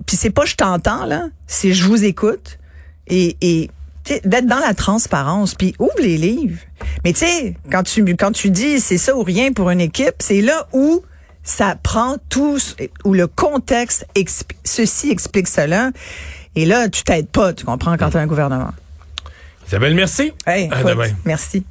Puis 0.07 0.17
c'est 0.17 0.31
pas 0.31 0.45
je 0.45 0.57
t'entends 0.57 1.07
là, 1.07 1.29
c'est 1.47 1.73
je 1.73 1.85
vous 1.85 2.05
écoute. 2.05 2.59
Et, 3.12 3.71
d'être 4.25 4.47
dans 4.47 4.59
la 4.59 4.75
transparence, 4.75 5.54
puis 5.54 5.76
ouvre 5.78 6.00
les 6.00 6.19
livres. 6.19 6.59
Mais 7.04 7.12
tu 7.12 7.21
sais, 7.21 7.54
quand 7.71 7.85
tu 7.85 8.02
quand 8.16 8.33
tu 8.33 8.50
dis 8.50 8.81
c'est 8.81 8.99
ça 8.99 9.16
ou 9.16 9.23
rien 9.23 9.52
pour 9.52 9.71
une 9.71 9.81
équipe, 9.81 10.16
c'est 10.19 10.40
là 10.40 10.66
où 10.73 11.04
ça 11.45 11.76
prend 11.81 12.16
tout, 12.28 12.59
où 13.04 13.14
le 13.14 13.28
contexte, 13.28 14.07
ceci 14.64 15.11
explique 15.11 15.47
cela. 15.47 15.92
Et 16.57 16.66
là, 16.66 16.88
tu 16.88 17.04
t'aides 17.04 17.28
pas, 17.28 17.52
tu 17.52 17.64
comprends, 17.64 17.97
quand 17.97 18.11
tu 18.11 18.16
as 18.16 18.21
un 18.21 18.26
gouvernement. 18.26 18.73
Isabelle, 19.69 19.95
merci. 19.95 20.33
Hey, 20.47 20.69
à 20.71 20.81
écoute, 20.81 20.90
demain. 20.90 21.09
Merci. 21.25 21.64